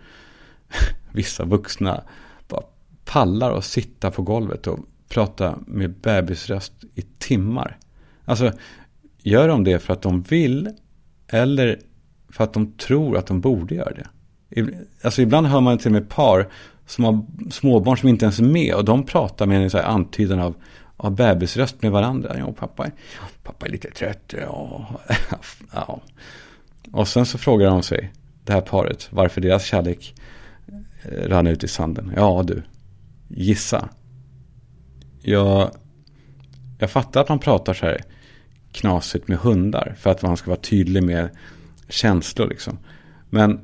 vissa 1.12 1.46
vuxna 1.46 2.04
bara 2.48 2.64
pallar 3.06 3.52
och 3.52 3.64
sitta 3.64 4.12
på 4.12 4.22
golvet 4.22 4.68
och 4.68 4.80
prata 5.10 5.56
med 5.68 5.92
bebisröst 5.92 6.74
i 6.96 7.02
timmar. 7.02 7.78
Alltså, 8.26 8.52
gör 9.18 9.48
de 9.48 9.64
det 9.64 9.80
för 9.80 9.94
att 9.94 10.02
de 10.02 10.22
vill 10.22 10.70
eller 11.28 11.80
för 12.30 12.44
att 12.44 12.54
de 12.54 12.72
tror 12.72 13.18
att 13.18 13.28
de 13.28 13.42
borde 13.42 13.76
göra 13.76 13.94
det? 13.94 14.08
Alltså 15.02 15.22
ibland 15.22 15.48
hör 15.48 15.62
man 15.62 15.78
till 15.78 15.88
och 15.88 15.92
med 15.92 16.10
par 16.10 16.50
som 16.86 17.04
har 17.06 17.26
småbarn 17.52 17.98
som 17.98 18.10
inte 18.10 18.26
ens 18.26 18.40
är 18.40 18.44
med 18.44 18.76
och 18.76 18.86
de 18.86 19.06
pratar 19.06 19.46
med 19.46 19.64
en 19.64 19.70
så 19.70 19.78
här 19.78 19.86
antydan 19.86 20.40
av, 20.40 20.56
av 20.98 21.16
bebisröst 21.16 21.82
med 21.82 21.92
varandra. 21.92 22.36
Ja, 22.38 22.52
pappa, 22.52 22.88
pappa 23.44 23.66
är 23.66 23.72
lite 23.72 23.92
trött. 23.92 24.34
Ja. 24.42 24.88
ja. 25.74 26.02
Och 26.92 27.08
sen 27.08 27.26
så 27.26 27.38
frågar 27.38 27.70
de 27.70 27.84
sig, 27.84 28.12
det 28.44 28.54
här 28.54 28.62
paret, 28.62 29.08
varför 29.12 29.42
deras 29.42 29.66
kärlek 29.66 30.16
eh, 31.04 31.30
rann 31.30 31.48
ut 31.48 31.64
i 31.64 31.68
sanden. 31.68 32.14
Ja, 32.16 32.44
du, 32.48 32.62
gissa. 33.28 33.90
Jag, 35.22 35.72
jag 36.80 36.92
fattar 36.92 37.22
att 37.22 37.30
man 37.30 37.40
pratar 37.40 37.74
så 37.74 37.86
här 37.86 38.02
knasigt 38.72 39.28
med 39.28 39.38
hundar 39.38 39.96
för 40.00 40.12
att 40.12 40.22
man 40.22 40.38
ska 40.38 40.52
vara 40.52 40.62
tydlig 40.62 41.04
med 41.04 41.30
känslor 41.90 42.50
liksom. 42.50 42.78
Men, 43.30 43.60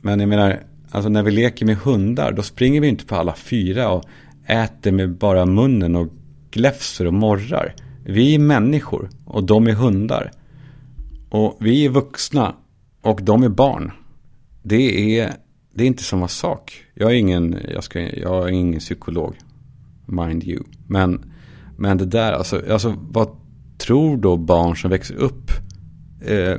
men 0.00 0.20
jag 0.20 0.28
menar, 0.28 0.62
alltså 0.90 1.08
när 1.08 1.22
vi 1.22 1.30
leker 1.30 1.66
med 1.66 1.76
hundar 1.76 2.32
då 2.32 2.42
springer 2.42 2.80
vi 2.80 2.88
inte 2.88 3.06
på 3.06 3.16
alla 3.16 3.34
fyra 3.34 3.90
och 3.90 4.04
äter 4.46 4.92
med 4.92 5.10
bara 5.10 5.46
munnen 5.46 5.96
och 5.96 6.12
gläfser 6.54 7.06
och 7.06 7.14
morrar. 7.14 7.74
Vi 8.04 8.34
är 8.34 8.38
människor 8.38 9.10
och 9.24 9.44
de 9.44 9.66
är 9.66 9.72
hundar. 9.72 10.30
Och 11.30 11.56
vi 11.60 11.84
är 11.84 11.88
vuxna 11.88 12.54
och 13.02 13.20
de 13.22 13.42
är 13.42 13.48
barn. 13.48 13.92
Det 14.62 15.18
är, 15.20 15.32
det 15.74 15.84
är 15.84 15.86
inte 15.86 16.02
samma 16.02 16.28
sak. 16.28 16.84
Jag 16.94 17.10
är 17.10 17.14
ingen, 17.14 17.56
jag 17.68 17.84
ska, 17.84 18.00
jag 18.00 18.48
är 18.48 18.52
ingen 18.52 18.80
psykolog. 18.80 19.34
Mind 20.06 20.44
you. 20.44 20.62
Men, 20.86 21.32
men 21.76 21.98
det 21.98 22.06
där, 22.06 22.32
alltså, 22.32 22.62
alltså 22.70 22.94
vad 23.10 23.28
tror 23.78 24.16
då 24.16 24.36
barn 24.36 24.76
som 24.76 24.90
växer 24.90 25.14
upp 25.14 25.50
eh, 26.26 26.56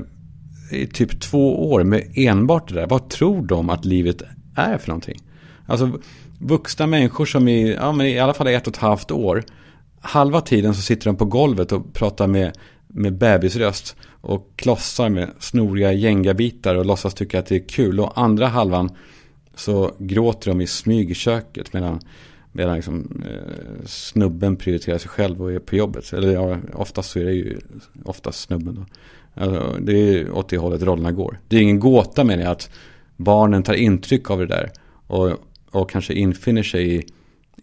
i 0.71 0.87
typ 0.87 1.21
två 1.21 1.71
år 1.71 1.83
med 1.83 2.11
enbart 2.15 2.69
det 2.69 2.75
där. 2.75 2.87
Vad 2.87 3.09
tror 3.09 3.45
de 3.45 3.69
att 3.69 3.85
livet 3.85 4.21
är 4.55 4.77
för 4.77 4.87
någonting? 4.87 5.19
Alltså 5.65 5.99
vuxna 6.39 6.87
människor 6.87 7.25
som 7.25 7.47
i, 7.47 7.73
ja, 7.73 7.91
men 7.91 8.07
i 8.07 8.19
alla 8.19 8.33
fall 8.33 8.47
ett 8.47 8.67
och 8.67 8.73
ett 8.73 8.79
halvt 8.79 9.11
år. 9.11 9.43
Halva 10.05 10.41
tiden 10.41 10.75
så 10.75 10.81
sitter 10.81 11.05
de 11.05 11.15
på 11.15 11.25
golvet 11.25 11.71
och 11.71 11.93
pratar 11.93 12.27
med, 12.27 12.57
med 12.87 13.17
bebisröst. 13.17 13.95
Och 14.21 14.49
klossar 14.55 15.09
med 15.09 15.29
snoriga 15.39 15.93
gängabitar 15.93 16.75
och 16.75 16.85
låtsas 16.85 17.13
tycka 17.13 17.39
att 17.39 17.45
det 17.45 17.55
är 17.55 17.67
kul. 17.67 17.99
Och 17.99 18.19
andra 18.19 18.47
halvan 18.47 18.89
så 19.55 19.91
gråter 19.99 20.49
de 20.49 20.61
i 20.61 20.67
smyg 20.67 21.11
i 21.11 21.13
köket 21.13 21.73
medan, 21.73 21.99
medan 22.51 22.75
liksom, 22.75 23.23
eh, 23.29 23.85
snubben 23.85 24.55
prioriterar 24.55 24.97
sig 24.97 25.09
själv 25.09 25.41
och 25.41 25.51
är 25.51 25.59
på 25.59 25.75
jobbet. 25.75 26.13
Eller 26.13 26.33
ja, 26.33 26.57
oftast 26.73 27.11
så 27.11 27.19
är 27.19 27.25
det 27.25 27.33
ju 27.33 27.59
oftast 28.03 28.39
snubben 28.39 28.75
då. 28.75 28.85
Alltså, 29.43 29.77
det 29.81 29.93
är 29.93 30.31
åt 30.31 30.49
det 30.49 30.57
hållet 30.57 30.81
rollerna 30.81 31.11
går. 31.11 31.39
Det 31.47 31.57
är 31.57 31.61
ingen 31.61 31.79
gåta 31.79 32.23
menar 32.23 32.43
jag 32.43 32.51
att 32.51 32.69
barnen 33.17 33.63
tar 33.63 33.73
intryck 33.73 34.29
av 34.29 34.39
det 34.39 34.47
där. 34.47 34.71
Och, 35.07 35.31
och 35.71 35.89
kanske 35.89 36.13
infinner 36.13 36.63
sig 36.63 36.95
i, 36.95 37.05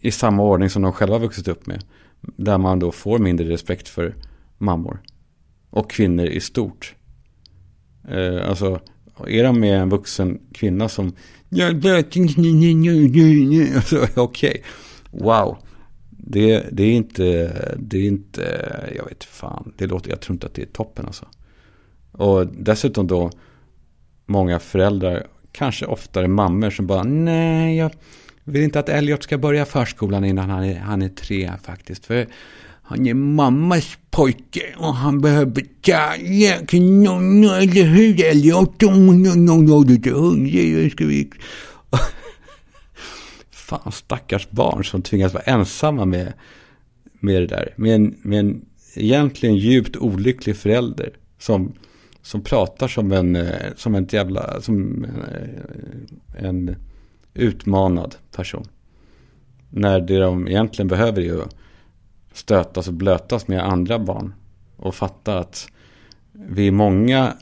i 0.01 0.11
samma 0.11 0.43
ordning 0.43 0.69
som 0.69 0.81
de 0.81 0.91
själva 0.91 1.17
vuxit 1.17 1.47
upp 1.47 1.67
med. 1.67 1.83
Där 2.35 2.57
man 2.57 2.79
då 2.79 2.91
får 2.91 3.19
mindre 3.19 3.49
respekt 3.49 3.87
för 3.87 4.15
mammor. 4.57 5.01
Och 5.69 5.91
kvinnor 5.91 6.25
i 6.25 6.39
stort. 6.39 6.95
Eh, 8.09 8.49
alltså, 8.49 8.79
är 9.27 9.43
de 9.43 9.59
med 9.59 9.81
en 9.81 9.89
vuxen 9.89 10.39
kvinna 10.53 10.89
som... 10.89 11.13
Alltså, 13.75 13.97
Okej, 14.15 14.21
okay. 14.21 14.61
wow. 15.11 15.57
Det, 16.09 16.65
det, 16.71 16.83
är 16.83 16.91
inte, 16.91 17.23
det 17.77 17.97
är 17.97 18.03
inte, 18.03 18.43
jag 18.95 19.05
vet 19.05 19.23
fan, 19.23 19.73
det 19.77 19.87
låter, 19.87 20.09
jag 20.09 20.21
tror 20.21 20.35
inte 20.35 20.47
att 20.47 20.53
det 20.53 20.61
är 20.61 20.65
toppen 20.65 21.05
alltså. 21.05 21.25
Och 22.11 22.47
dessutom 22.47 23.07
då 23.07 23.31
många 24.25 24.59
föräldrar, 24.59 25.27
kanske 25.51 25.85
oftare 25.85 26.27
mammor 26.27 26.69
som 26.69 26.87
bara 26.87 27.03
nej, 27.03 27.77
jag 27.77 27.91
vill 28.43 28.61
inte 28.61 28.79
att 28.79 28.89
Elliot 28.89 29.23
ska 29.23 29.37
börja 29.37 29.65
förskolan 29.65 30.25
innan 30.25 30.49
han 30.49 30.63
är, 30.63 30.79
han 30.79 31.01
är 31.01 31.09
tre 31.09 31.51
faktiskt. 31.63 32.05
För 32.05 32.27
han 32.83 33.07
är 33.07 33.13
mammas 33.13 33.97
pojke 34.11 34.75
och 34.77 34.95
han 34.95 35.21
behöver 35.21 35.65
kärlek. 35.81 36.73
Eller 36.73 37.83
hur 37.83 38.25
Elliot? 38.25 38.83
Fan, 43.51 43.91
stackars 43.91 44.49
barn 44.49 44.85
som 44.85 45.01
tvingas 45.01 45.33
vara 45.33 45.43
ensamma 45.43 46.05
med, 46.05 46.33
med 47.19 47.41
det 47.41 47.47
där. 47.47 47.73
Med 47.75 47.95
en, 47.95 48.15
med 48.21 48.39
en 48.39 48.65
egentligen 48.95 49.55
djupt 49.55 49.97
olycklig 49.97 50.57
förälder 50.57 51.13
som 51.39 51.73
som 52.23 52.43
pratar 52.43 52.87
som 52.87 53.11
en, 53.11 53.35
eh, 53.35 53.73
som 53.75 53.95
en 53.95 54.07
jävla, 54.11 54.61
som 54.61 55.05
eh, 55.05 56.47
en, 56.47 56.69
en 56.69 56.75
utmanad 57.33 58.15
person. 58.35 58.67
När 59.69 59.99
det 59.99 60.19
de 60.19 60.47
egentligen 60.47 60.87
behöver 60.87 61.21
är 61.21 61.41
att 61.41 61.55
stötas 62.33 62.87
och 62.87 62.93
blötas 62.93 63.47
med 63.47 63.63
andra 63.63 63.99
barn. 63.99 64.33
Och 64.77 64.95
fatta 64.95 65.39
att 65.39 65.67
vi 66.31 66.67
är 66.67 66.71
många 66.71 67.33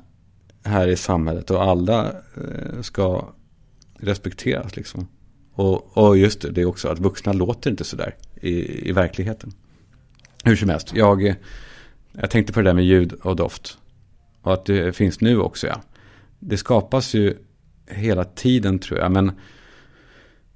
här 0.63 0.87
i 0.87 0.95
samhället 0.95 1.51
och 1.51 1.63
alla 1.63 2.05
eh, 2.07 2.81
ska 2.81 3.27
respekteras 3.97 4.75
liksom. 4.75 5.07
Och, 5.53 5.97
och 5.97 6.17
just 6.17 6.41
det, 6.41 6.51
det 6.51 6.61
är 6.61 6.65
också 6.65 6.87
att 6.87 6.99
vuxna 6.99 7.33
låter 7.33 7.71
inte 7.71 7.83
sådär 7.83 8.15
i, 8.41 8.89
i 8.89 8.91
verkligheten. 8.91 9.53
Hur 10.43 10.55
som 10.55 10.69
helst, 10.69 10.91
jag, 10.95 11.35
jag 12.11 12.29
tänkte 12.29 12.53
på 12.53 12.59
det 12.59 12.69
där 12.69 12.73
med 12.73 12.85
ljud 12.85 13.13
och 13.13 13.35
doft. 13.35 13.77
Och 14.41 14.53
att 14.53 14.65
det 14.65 14.95
finns 14.95 15.21
nu 15.21 15.39
också, 15.39 15.67
ja. 15.67 15.81
Det 16.39 16.57
skapas 16.57 17.13
ju 17.13 17.37
hela 17.87 18.23
tiden 18.23 18.79
tror 18.79 18.99
jag. 18.99 19.11
Men, 19.11 19.31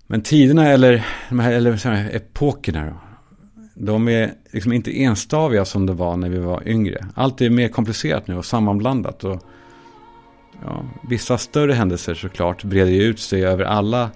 men 0.08 0.22
tiderna 0.22 0.68
eller, 0.68 1.06
eller 1.30 1.78
så 1.78 1.89
här, 1.89 2.16
epokerna 2.16 2.86
då. 2.86 2.93
De 3.78 4.08
är 4.08 4.34
liksom 4.51 4.74
inte 4.74 5.01
enstaviga 5.01 5.66
som 5.66 5.86
det 5.86 5.93
var 5.93 6.18
när 6.18 6.30
vi 6.30 6.39
var 6.39 6.68
yngre. 6.68 7.06
Allt 7.16 7.41
är 7.41 7.49
mer 7.49 7.68
komplicerat 7.68 8.28
nu 8.28 8.38
och 8.38 8.45
sammanblandat. 8.45 9.24
Och, 9.24 9.41
ja, 10.64 10.86
vissa 11.10 11.38
större 11.38 11.74
händelser 11.74 12.14
såklart 12.14 12.64
breder 12.64 12.91
ju 12.91 13.01
ut 13.01 13.20
sig 13.20 13.45
över 13.45 13.64
alla 13.64 14.12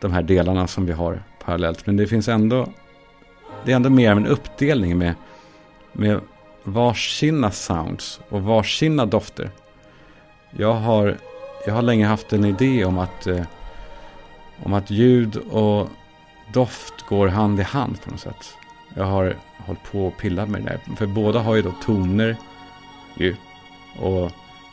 de 0.00 0.12
här 0.12 0.22
delarna 0.22 0.66
som 0.66 0.86
vi 0.86 0.92
har 0.92 1.22
parallellt. 1.44 1.86
Men 1.86 1.96
det 1.96 2.06
finns 2.06 2.28
ändå, 2.28 2.68
det 3.64 3.72
är 3.72 3.76
ändå 3.76 3.90
mer 3.90 4.10
av 4.10 4.16
en 4.16 4.26
uppdelning 4.26 4.98
med, 4.98 5.14
med 5.92 6.20
varsina 6.64 7.50
sounds 7.50 8.20
och 8.28 8.42
varsina 8.42 9.06
dofter. 9.06 9.50
Jag 10.50 10.74
har, 10.74 11.16
jag 11.66 11.74
har 11.74 11.82
länge 11.82 12.06
haft 12.06 12.32
en 12.32 12.44
idé 12.44 12.84
om 12.84 12.98
att, 12.98 13.26
eh, 13.26 13.44
om 14.64 14.72
att 14.72 14.90
ljud 14.90 15.36
och 15.36 15.88
doft 16.52 17.06
går 17.08 17.28
hand 17.28 17.60
i 17.60 17.62
hand 17.62 18.02
på 18.02 18.10
något 18.10 18.20
sätt. 18.20 18.56
Jag 18.94 19.04
har 19.04 19.36
hållit 19.58 19.82
på 19.82 20.06
och 20.06 20.16
pillat 20.16 20.48
med 20.48 20.62
det 20.62 20.68
där. 20.68 20.96
För 20.96 21.06
båda 21.06 21.40
har 21.40 21.54
ju 21.54 21.62
då 21.62 21.72
toner 21.84 22.36
ju. 23.14 23.36
Och 24.00 24.32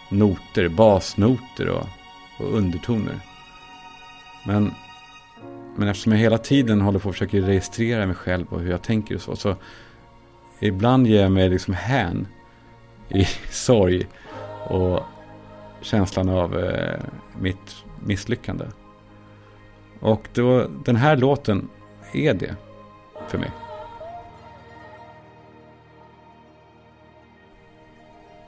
noter, 0.09 0.69
basnoter 0.69 1.69
och, 1.69 1.87
och 2.39 2.57
undertoner. 2.57 3.19
Men, 4.45 4.73
men 5.75 5.87
eftersom 5.87 6.11
jag 6.11 6.19
hela 6.19 6.37
tiden 6.37 6.81
håller 6.81 6.99
på 6.99 7.09
och 7.09 7.15
försöker 7.15 7.41
registrera 7.41 8.05
mig 8.05 8.15
själv 8.15 8.47
och 8.49 8.61
hur 8.61 8.71
jag 8.71 8.81
tänker 8.81 9.15
och 9.15 9.21
så. 9.21 9.35
Så 9.35 9.55
ibland 10.59 11.07
ger 11.07 11.21
jag 11.21 11.31
mig 11.31 11.49
liksom 11.49 11.73
hän 11.73 12.27
i 13.09 13.23
sorg 13.51 14.07
och 14.67 15.03
känslan 15.81 16.29
av 16.29 16.59
eh, 16.59 16.99
mitt 17.39 17.75
misslyckande. 18.05 18.65
Och 19.99 20.27
då, 20.33 20.67
den 20.85 20.95
här 20.95 21.17
låten 21.17 21.69
är 22.11 22.33
det 22.33 22.55
för 23.27 23.37
mig. 23.37 23.51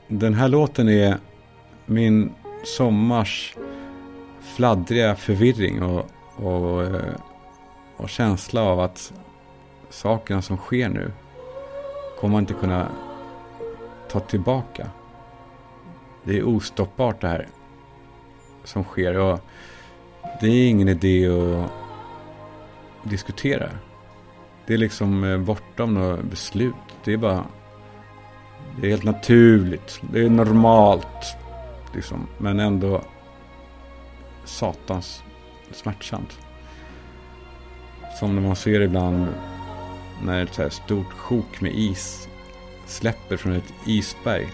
Den 0.08 0.34
här 0.34 0.48
låten 0.48 0.88
är 0.88 1.16
min 1.86 2.32
sommars 2.64 3.56
fladdriga 4.40 5.14
förvirring 5.16 5.82
och, 5.82 6.06
och, 6.36 6.82
eh, 6.82 7.14
och 7.96 8.08
känsla 8.08 8.62
av 8.62 8.80
att 8.80 9.12
sakerna 9.90 10.42
som 10.42 10.56
sker 10.56 10.88
nu 10.88 11.12
kommer 12.20 12.32
man 12.32 12.42
inte 12.42 12.54
kunna 12.54 12.88
ta 14.08 14.20
tillbaka. 14.20 14.90
Det 16.24 16.38
är 16.38 16.48
ostoppbart 16.48 17.20
det 17.20 17.28
här 17.28 17.48
som 18.64 18.84
sker. 18.84 19.18
Och 19.18 19.40
det 20.40 20.46
är 20.46 20.68
ingen 20.68 20.88
idé 20.88 21.28
att 21.28 21.70
diskutera. 23.02 23.68
Det 24.66 24.74
är 24.74 24.78
liksom 24.78 25.24
eh, 25.24 25.38
bortom 25.38 25.94
några 25.94 26.16
beslut. 26.16 26.74
Det 27.04 27.12
är 27.12 27.16
bara... 27.16 27.44
Det 28.80 28.86
är 28.86 28.90
helt 28.90 29.04
naturligt. 29.04 30.00
Det 30.12 30.20
är 30.20 30.30
normalt. 30.30 31.36
Liksom. 31.94 32.26
Men 32.38 32.60
ändå 32.60 33.02
satans 34.44 35.22
smärtsamt. 35.72 36.38
Som 38.18 38.34
när 38.34 38.42
man 38.42 38.56
ser 38.56 38.80
ibland 38.80 39.26
när 40.22 40.42
ett 40.42 40.54
så 40.54 40.62
här 40.62 40.68
stort 40.68 41.12
sjok 41.12 41.60
med 41.60 41.72
is 41.74 42.28
släpper 42.86 43.36
från 43.36 43.52
ett 43.52 43.74
isberg 43.86 44.48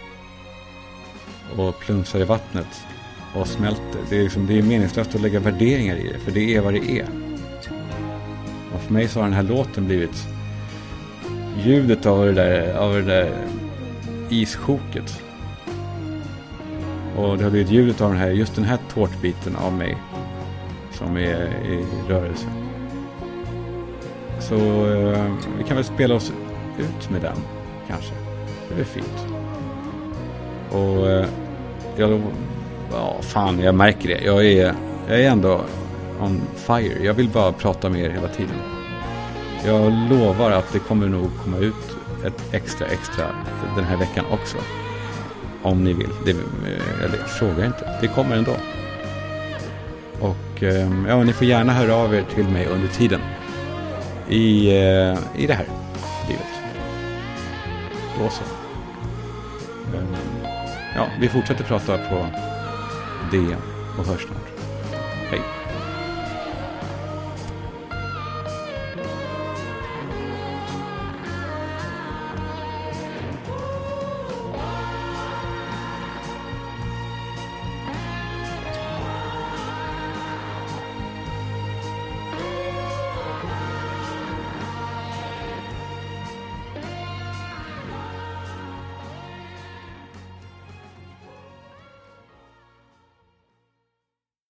och 1.56 1.78
plumsar 1.78 2.20
i 2.20 2.24
vattnet 2.24 2.86
och 3.34 3.48
smälter. 3.48 4.00
Det 4.10 4.16
är, 4.16 4.22
liksom, 4.22 4.46
det 4.46 4.58
är 4.58 4.62
meningslöst 4.62 5.14
att 5.14 5.20
lägga 5.20 5.40
värderingar 5.40 5.96
i 5.96 6.12
det, 6.12 6.18
för 6.18 6.30
det 6.30 6.54
är 6.54 6.60
vad 6.60 6.74
det 6.74 6.90
är. 6.90 7.06
Och 8.74 8.80
för 8.80 8.92
mig 8.92 9.08
så 9.08 9.18
har 9.18 9.24
den 9.24 9.34
här 9.34 9.42
låten 9.42 9.86
blivit 9.86 10.28
ljudet 11.64 12.06
av 12.06 12.26
det 12.26 12.32
där, 12.32 12.74
av 12.74 12.94
det 12.94 13.02
där 13.02 13.32
issjoket. 14.30 15.22
Och 17.16 17.38
det 17.38 17.44
har 17.44 17.50
blivit 17.50 17.70
ljudet 17.70 18.00
av 18.00 18.10
den 18.10 18.18
här, 18.18 18.30
just 18.30 18.54
den 18.54 18.64
här 18.64 18.78
tårtbiten 18.94 19.56
av 19.56 19.72
mig 19.72 19.96
som 20.92 21.16
är 21.16 21.46
i 21.66 21.84
rörelse. 22.08 22.46
Så 24.40 24.54
eh, 24.92 25.32
vi 25.58 25.64
kan 25.64 25.76
väl 25.76 25.84
spela 25.84 26.14
oss 26.14 26.32
ut 26.78 27.10
med 27.10 27.22
den 27.22 27.36
kanske. 27.88 28.12
Det 28.74 28.80
är 28.80 28.84
fint. 28.84 29.26
Och 30.70 31.10
eh, 31.10 31.26
jag, 31.96 32.22
ja 32.92 33.16
fan 33.20 33.60
jag 33.60 33.74
märker 33.74 34.08
det. 34.08 34.24
Jag 34.24 34.46
är, 34.46 34.74
jag 35.08 35.20
är 35.20 35.30
ändå 35.30 35.60
on 36.20 36.40
fire. 36.54 37.04
Jag 37.04 37.14
vill 37.14 37.28
bara 37.28 37.52
prata 37.52 37.88
med 37.88 38.00
er 38.00 38.10
hela 38.10 38.28
tiden. 38.28 38.56
Jag 39.66 39.92
lovar 40.10 40.50
att 40.50 40.72
det 40.72 40.78
kommer 40.78 41.08
nog 41.08 41.30
komma 41.44 41.58
ut 41.58 41.96
ett 42.24 42.54
extra 42.54 42.86
extra 42.86 43.24
den 43.76 43.84
här 43.84 43.96
veckan 43.96 44.24
också. 44.30 44.56
Om 45.62 45.84
ni 45.84 45.92
vill. 45.92 46.10
Det, 46.24 46.30
eh, 46.30 47.04
eller 47.04 47.18
fråga 47.18 47.66
inte. 47.66 47.98
Det 48.00 48.08
kommer 48.08 48.36
ändå. 48.36 48.56
Och 50.20 50.62
ehm, 50.62 51.06
ja, 51.08 51.24
ni 51.24 51.32
får 51.32 51.46
gärna 51.46 51.72
höra 51.72 51.94
av 51.94 52.14
er 52.14 52.24
till 52.34 52.48
mig 52.48 52.66
under 52.66 52.88
tiden. 52.88 53.20
I, 54.28 54.68
eh, 54.68 55.18
i 55.36 55.46
det 55.46 55.54
här 55.54 55.66
livet. 56.28 56.46
Då 58.18 58.28
så. 58.28 58.44
Ehm, 59.96 60.16
ja, 60.96 61.06
vi 61.20 61.28
fortsätter 61.28 61.64
prata 61.64 61.98
på 61.98 62.26
det 63.30 63.56
och 63.98 64.04
hörs 64.06 64.22
snart. 64.22 64.57